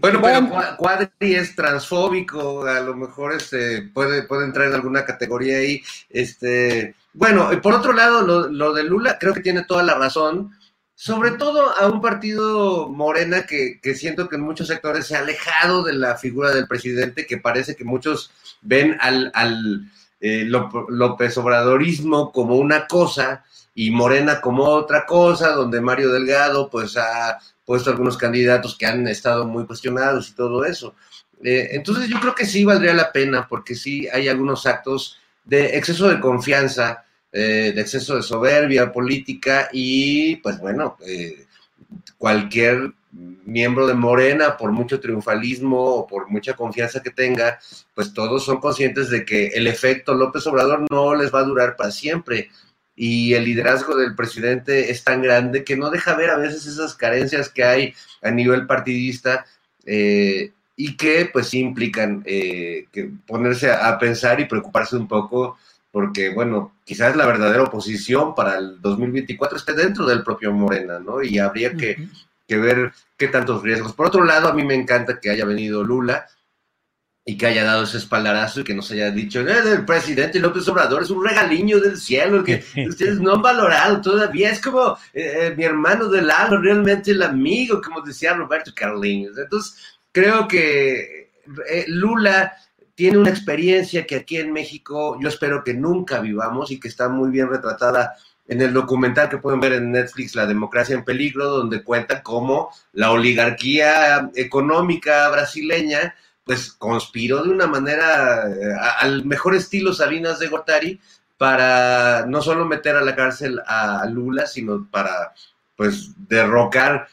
[0.00, 5.58] bueno, pero Cuadri es transfóbico, a lo mejor este, puede, puede entrar en alguna categoría
[5.58, 5.82] ahí.
[6.08, 10.52] Este, bueno, por otro lado, lo, lo de Lula creo que tiene toda la razón
[11.00, 15.82] sobre todo a un partido morena que, siento que en muchos sectores se ha alejado
[15.82, 18.30] de la figura del presidente, que parece que muchos
[18.60, 19.90] ven al, al
[20.20, 23.44] eh, López Obradorismo como una cosa
[23.74, 29.06] y Morena como otra cosa, donde Mario Delgado pues ha puesto algunos candidatos que han
[29.08, 30.94] estado muy cuestionados y todo eso.
[31.42, 35.76] Eh, entonces yo creo que sí valdría la pena, porque sí hay algunos actos de
[35.78, 41.46] exceso de confianza eh, de exceso de soberbia política y pues bueno, eh,
[42.18, 47.58] cualquier miembro de Morena, por mucho triunfalismo o por mucha confianza que tenga,
[47.94, 51.76] pues todos son conscientes de que el efecto López Obrador no les va a durar
[51.76, 52.50] para siempre.
[52.94, 56.94] Y el liderazgo del presidente es tan grande que no deja ver a veces esas
[56.94, 59.46] carencias que hay a nivel partidista
[59.86, 65.56] eh, y que pues implican que ponerse a, pensar y preocuparse un poco
[65.92, 71.22] porque, bueno, quizás la verdadera oposición para el 2024 esté dentro del propio Morena, ¿no?
[71.22, 72.08] Y habría que,
[72.56, 73.92] ver qué tantos riesgos.
[73.92, 76.26] Por otro lado, a mí me encanta que haya venido Lula
[77.24, 80.66] y que haya dado ese espaldarazo y que nos haya dicho, eh, el presidente López
[80.68, 84.50] Obrador es un regaliño del cielo que ustedes no han valorado todavía.
[84.50, 89.36] Es como eh, eh, mi hermano del alma, realmente el amigo, como decía Roberto Carliños.
[89.38, 91.20] Entonces, creo que
[91.68, 92.52] eh, Lula
[92.94, 97.08] tiene una experiencia que aquí en México yo espero que nunca vivamos y que está
[97.08, 98.14] muy bien retratada
[98.50, 102.70] en el documental que pueden ver en Netflix, La democracia en peligro, donde cuenta cómo
[102.92, 110.48] la oligarquía económica brasileña pues conspiró de una manera eh, al mejor estilo Salinas de
[110.48, 111.00] Gortari
[111.38, 115.32] para no solo meter a la cárcel a Lula, sino para
[115.76, 117.06] pues derrocar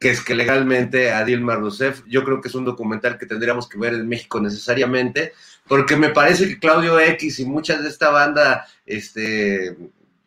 [0.00, 2.02] que es que legalmente a Dilma Rousseff.
[2.08, 5.32] Yo creo que es un documental que tendríamos que ver en México necesariamente,
[5.68, 9.76] porque me parece que Claudio X y muchas de esta banda, este,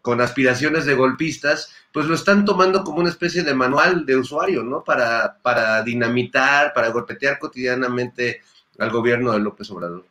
[0.06, 4.62] con aspiraciones de golpistas, pues lo están tomando como una especie de manual de usuario,
[4.62, 4.84] ¿no?
[4.84, 8.42] Para, para dinamitar, para golpetear cotidianamente
[8.78, 10.06] al gobierno de López Obrador.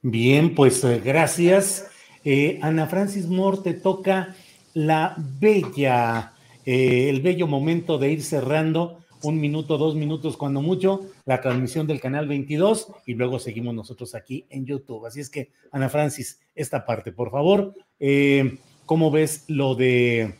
[0.00, 1.90] Bien, pues eh, gracias.
[2.24, 4.34] Eh, Ana Francis Moore, te toca
[4.72, 6.32] la bella
[6.64, 11.86] eh, el bello momento de ir cerrando un minuto, dos minutos, cuando mucho, la transmisión
[11.86, 15.04] del canal 22 y luego seguimos nosotros aquí en YouTube.
[15.04, 17.74] Así es que, Ana Francis, esta parte, por favor,
[18.86, 20.34] ¿cómo ves lo de,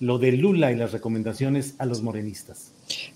[0.00, 2.72] lo de Lula y las recomendaciones a los morenistas?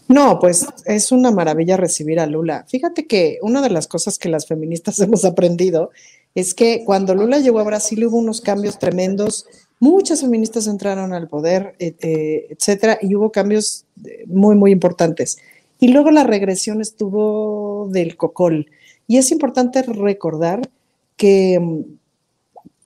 [0.09, 2.64] No, pues es una maravilla recibir a Lula.
[2.68, 5.91] Fíjate que una de las cosas que las feministas hemos aprendido
[6.35, 9.47] es que cuando Lula llegó a Brasil hubo unos cambios tremendos
[9.81, 15.39] Muchas feministas entraron al poder, eh, etcétera, y hubo cambios eh, muy, muy importantes.
[15.79, 18.70] Y luego la regresión estuvo del cocol.
[19.07, 20.68] Y es importante recordar
[21.16, 21.85] que,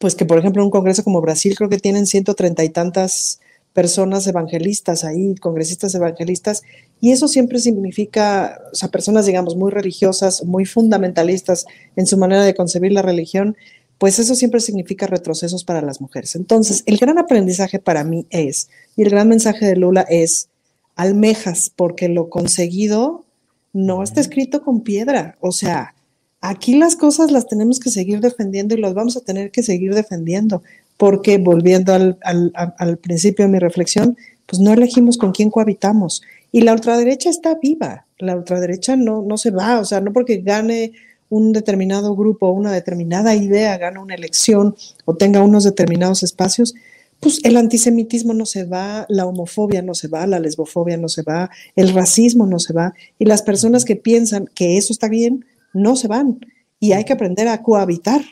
[0.03, 3.39] pues que por ejemplo, un congreso como Brasil creo que tienen ciento treinta y tantas
[3.73, 6.63] personas evangelistas ahí, congresistas evangelistas,
[7.01, 12.43] y eso siempre significa, o sea, personas, digamos, muy religiosas, muy fundamentalistas en su manera
[12.43, 13.57] de concebir la religión,
[13.99, 16.35] pues eso siempre significa retrocesos para las mujeres.
[16.35, 20.49] Entonces, el gran aprendizaje para mí es, y el gran mensaje de Lula es,
[20.97, 23.25] almejas, porque lo conseguido
[23.73, 25.39] no está escrito con piedra.
[25.41, 25.95] O sea,
[26.43, 29.95] aquí las cosas las tenemos que seguir defendiendo y las vamos a tener que seguir
[29.95, 30.63] defendiendo,
[30.99, 34.17] porque volviendo al, al principio de mi reflexión,
[34.47, 36.23] pues no elegimos con quién cohabitamos.
[36.51, 40.39] Y la ultraderecha está viva, la ultraderecha no, no se va, o sea, no porque
[40.39, 40.93] gane
[41.31, 44.77] un determinado grupo, una determinada idea, gane una elección
[45.07, 46.75] o tenga unos determinados espacios,
[47.21, 51.23] pues el antisemitismo no se va, la homofobia no se va, la lesbofobia no se
[51.23, 55.47] va, el racismo no se va, y las personas que piensan que eso está bien,
[55.73, 56.41] no se van.
[56.81, 58.23] Y hay que aprender a cohabitar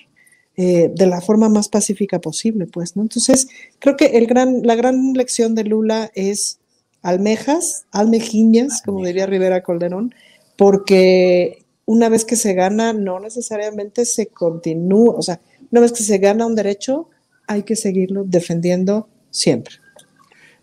[0.57, 3.03] eh, de la forma más pacífica posible, pues, ¿no?
[3.03, 6.59] Entonces, creo que el gran, la gran lección de Lula es
[7.03, 10.15] almejas, almejiñas, como diría Rivera Calderón,
[10.57, 16.03] porque una vez que se gana, no necesariamente se continúa, o sea, una vez que
[16.03, 17.09] se gana un derecho,
[17.47, 19.77] hay que seguirlo defendiendo siempre.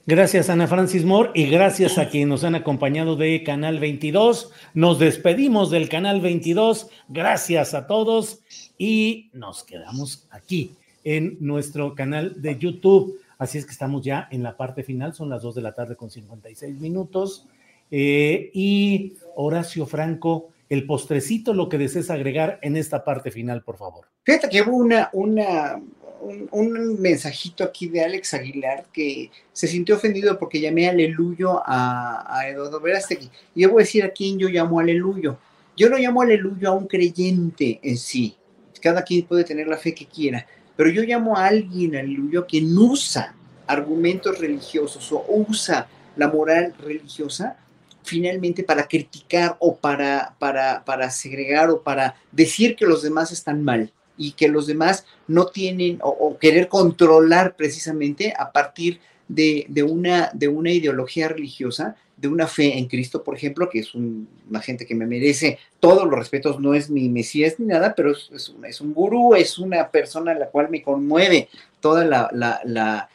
[0.10, 4.54] Gracias Ana Francis Moore y gracias a quienes nos han acompañado de Canal 22.
[4.74, 6.90] Nos despedimos del Canal 22.
[7.10, 8.40] Gracias a todos
[8.78, 10.72] y nos quedamos aquí
[11.04, 13.20] en nuestro canal de YouTube.
[13.38, 15.98] Así es que estamos ya en la parte final, son las 2 de la tarde
[15.98, 17.46] con 56 minutos.
[17.92, 23.76] Eh, y Horacio Franco, el postrecito, lo que desees agregar en esta parte final, por
[23.76, 24.06] favor.
[24.24, 25.82] Fíjate que hubo una, una
[26.22, 32.50] un, mensajito aquí de Alex Aguilar que se sintió ofendido porque llamé aleluyo a, a
[32.50, 33.30] Eduardo Verástegui.
[33.56, 35.38] Y yo voy a decir a quién yo llamo aleluyo.
[35.76, 38.36] Yo no llamo aleluyo a un creyente en sí.
[38.82, 40.46] Cada quien puede tener la fe que quiera.
[40.76, 47.58] Pero yo llamo a alguien aleluyo quien usa argumentos religiosos o usa la moral religiosa
[48.04, 53.64] finalmente para criticar o para, para, para segregar o para decir que los demás están
[53.64, 60.32] mal y que los demás no tienen o, querer controlar precisamente a partir de, una,
[60.34, 64.86] de una ideología religiosa, de una fe en Cristo, por ejemplo, que es una gente
[64.86, 68.50] que me merece todos los respetos, no es mi Mesías ni nada, pero es, es,
[68.50, 71.48] un, es un gurú, es una persona a la cual me conmueve
[71.80, 73.10] toda la, la,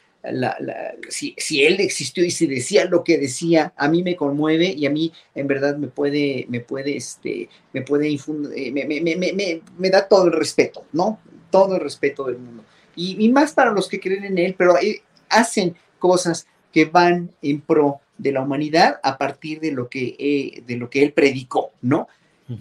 [1.09, 4.87] si, si, él existió y si decía lo que decía, a mí me conmueve y
[4.87, 9.17] a mí en verdad me puede, me puede, este, me puede infundir, eh, me, me,
[9.17, 11.19] me, me, da todo el respeto, ¿no?
[11.51, 12.65] Todo el respeto del mundo.
[12.95, 17.31] Y, y más para los que creen en él, pero eh, hacen cosas que van
[17.43, 21.13] en pro de la humanidad a partir de lo que, eh, de lo que él
[21.13, 22.09] predicó, ¿no?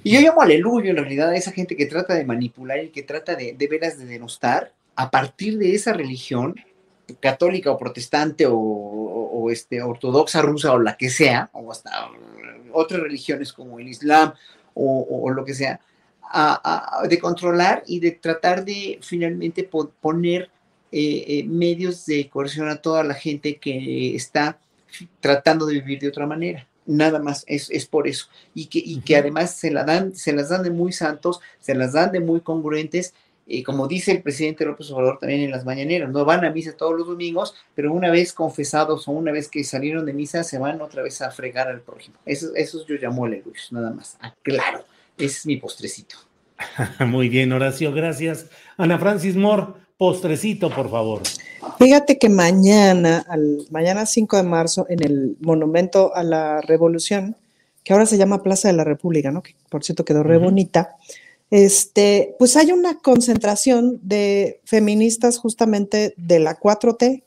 [0.03, 3.03] Y yo llamo aleluya en realidad a esa gente que trata de manipular y que
[3.03, 6.55] trata de, de veras de denostar a partir de esa religión
[7.19, 12.09] católica o protestante o, este, ortodoxa rusa o la que sea, o hasta
[12.73, 14.33] otras religiones como el Islam
[14.73, 15.79] o, lo que sea,
[17.07, 20.49] de controlar y de tratar de finalmente poner
[20.91, 24.59] eh, eh, medios de coerción a toda la gente que está
[25.19, 26.67] tratando de vivir de otra manera.
[26.85, 28.27] Nada más, es, es por eso.
[28.53, 31.75] Y que, y que además se, la dan, se las dan de muy santos, se
[31.75, 33.13] las dan de muy congruentes
[33.45, 36.75] y como dice el presidente López Obrador también en las mañaneras, no van a misa
[36.75, 40.57] todos los domingos, pero una vez confesados o una vez que salieron de misa, se
[40.57, 42.17] van otra vez a fregar al prójimo.
[42.25, 44.17] Eso, eso yo llamo aleluya, nada más.
[44.21, 44.85] Ah, claro,
[45.17, 46.15] ese es mi postrecito.
[47.05, 48.47] Muy bien, Horacio, gracias.
[48.77, 51.21] Ana Francis Moore, postrecito, por favor.
[51.77, 57.35] Fíjate que mañana, al, mañana 5 de marzo, en el Monumento a la Revolución,
[57.83, 59.41] que ahora se llama Plaza de la República, ¿no?
[59.41, 60.95] Que por cierto quedó re bonita
[61.51, 67.23] este, pues hay una concentración de feministas justamente de la 4T,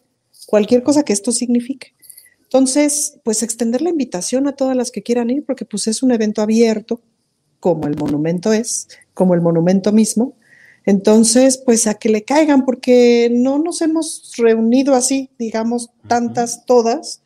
[0.47, 1.95] cualquier cosa que esto signifique.
[2.43, 6.11] Entonces, pues extender la invitación a todas las que quieran ir, porque pues es un
[6.11, 7.01] evento abierto,
[7.61, 10.35] como el monumento es, como el monumento mismo.
[10.87, 17.23] Entonces, pues a que le caigan, porque no nos hemos reunido así, digamos, tantas todas,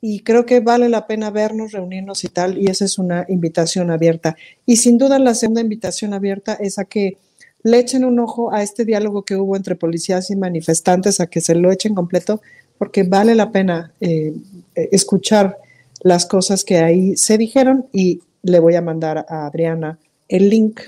[0.00, 3.90] y creo que vale la pena vernos, reunirnos y tal, y esa es una invitación
[3.90, 4.36] abierta.
[4.64, 7.18] Y sin duda la segunda invitación abierta es a que
[7.64, 11.40] le echen un ojo a este diálogo que hubo entre policías y manifestantes, a que
[11.40, 12.40] se lo echen completo,
[12.78, 14.32] porque vale la pena eh,
[14.74, 15.58] escuchar
[16.02, 20.80] las cosas que ahí se dijeron y le voy a mandar a Adriana el link.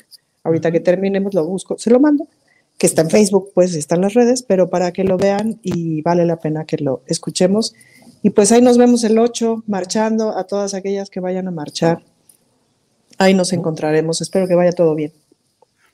[0.45, 2.29] Ahorita que terminemos lo busco, se lo mando,
[2.79, 6.01] que está en Facebook, pues está en las redes, pero para que lo vean y
[6.03, 7.75] vale la pena que lo escuchemos
[8.23, 12.03] y pues ahí nos vemos el 8 marchando a todas aquellas que vayan a marchar.
[13.19, 14.21] Ahí nos encontraremos.
[14.21, 15.13] Espero que vaya todo bien.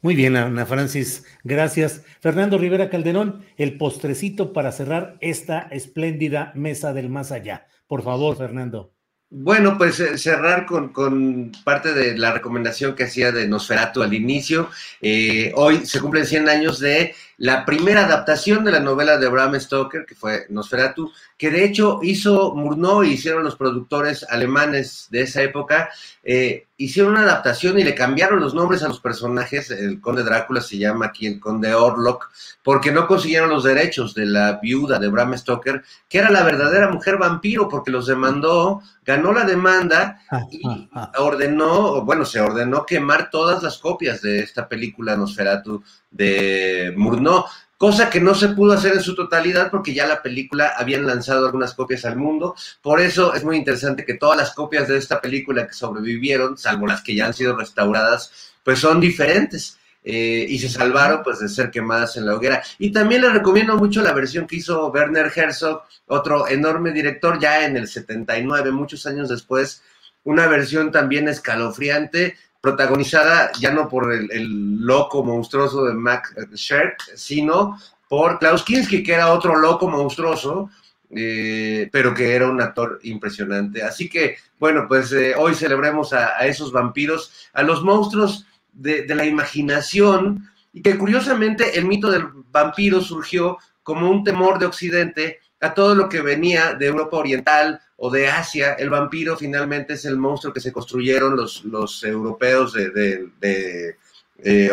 [0.03, 2.03] Muy bien, Ana Francis, gracias.
[2.21, 7.67] Fernando Rivera Calderón, el postrecito para cerrar esta espléndida mesa del más allá.
[7.89, 8.93] Por favor, Fernando.
[9.29, 14.71] Bueno, pues eh, cerrar con, parte de la recomendación que hacía de Nosferatu al inicio.
[15.03, 19.59] Eh, hoy se cumplen 100 años de la primera adaptación de la novela de Bram
[19.61, 25.23] Stoker, que fue Nosferatu, que de hecho hizo Murnau y hicieron los productores alemanes de
[25.23, 25.91] esa época,
[26.25, 29.71] eh, hicieron una adaptación y le cambiaron los nombres a los personajes.
[29.71, 32.31] El conde Drácula se llama aquí el conde Orlok,
[32.63, 36.91] porque no consiguieron los derechos de la viuda de Bram Stoker, que era la verdadera
[36.91, 40.63] mujer vampiro, porque los demandó, ganó la demanda y
[41.19, 45.83] ordenó, bueno, se ordenó quemar todas las copias de esta película Nosferatu
[46.17, 47.45] de Murnau
[47.77, 51.47] cosa que no se pudo hacer en su totalidad porque ya la película habían lanzado
[51.47, 52.55] algunas copias al mundo.
[52.83, 56.87] Por eso es muy interesante que todas las copias de esta película que sobrevivieron, salvo
[56.87, 59.79] las que ya han sido restauradas, pues son diferentes.
[60.09, 62.63] Eh, y se salvaron pues de ser quemadas en la hoguera.
[62.79, 67.65] Y también les recomiendo mucho la versión que hizo Werner Herzog, otro enorme director ya
[67.65, 69.83] en el 79, muchos años después,
[70.23, 72.37] una versión también escalofriante
[72.67, 79.15] protagonizada ya no por el, loco monstruoso de Max Scherk, sino por Klaus Kinski, que
[79.15, 80.69] era otro loco monstruoso,
[81.11, 83.85] eh, pero que era un actor impresionante.
[83.85, 89.15] Así que, bueno, pues eh, hoy celebremos a, esos vampiros, a los monstruos de, de,
[89.15, 95.39] la imaginación, y que curiosamente el mito del vampiro surgió como un temor de Occidente
[95.61, 100.05] a todo lo que venía de Europa Oriental, o de Asia, el vampiro finalmente es
[100.05, 103.97] el monstruo que se construyeron los, los europeos de,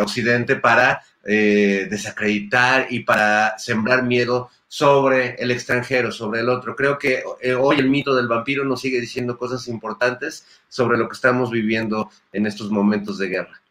[0.01, 6.75] Occidente para eh, desacreditar y para sembrar miedo sobre el extranjero, sobre el otro.
[6.75, 11.07] Creo que eh, hoy el mito del vampiro nos sigue diciendo cosas importantes sobre lo
[11.07, 13.61] que estamos viviendo en estos momentos de guerra.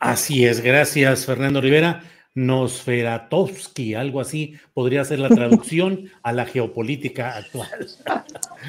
[0.00, 2.02] Así es, gracias Fernando Rivera.
[2.34, 7.88] Nosferatovsky, algo así podría ser la traducción a la geopolítica actual.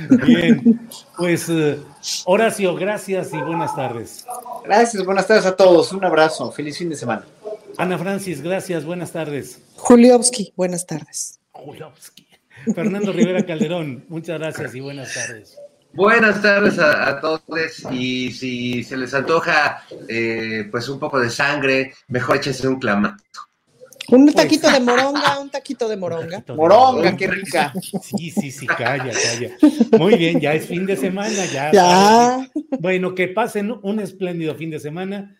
[0.25, 0.87] Bien,
[1.17, 1.79] pues eh,
[2.25, 4.25] Horacio, gracias y buenas tardes.
[4.63, 7.25] Gracias, buenas tardes a todos, un abrazo, feliz fin de semana.
[7.77, 9.61] Ana Francis, gracias, buenas tardes.
[9.75, 11.39] Juliovsky, buenas tardes.
[11.51, 12.27] Juliovsky.
[12.73, 15.57] Fernando Rivera Calderón, muchas gracias y buenas tardes.
[15.95, 17.41] Buenas tardes a, todos
[17.89, 23.23] y si se les antoja eh, pues un poco de sangre, mejor échense un clamato.
[24.09, 26.43] Un pues, taquito de moronga, un taquito de moronga.
[26.55, 27.73] moronga, qué rica.
[28.01, 29.51] Sí, sí, sí, calla, calla.
[29.97, 31.71] Muy bien, ya es fin de semana, ya.
[31.71, 32.51] ya.
[32.79, 35.39] Bueno, que pasen un espléndido fin de semana.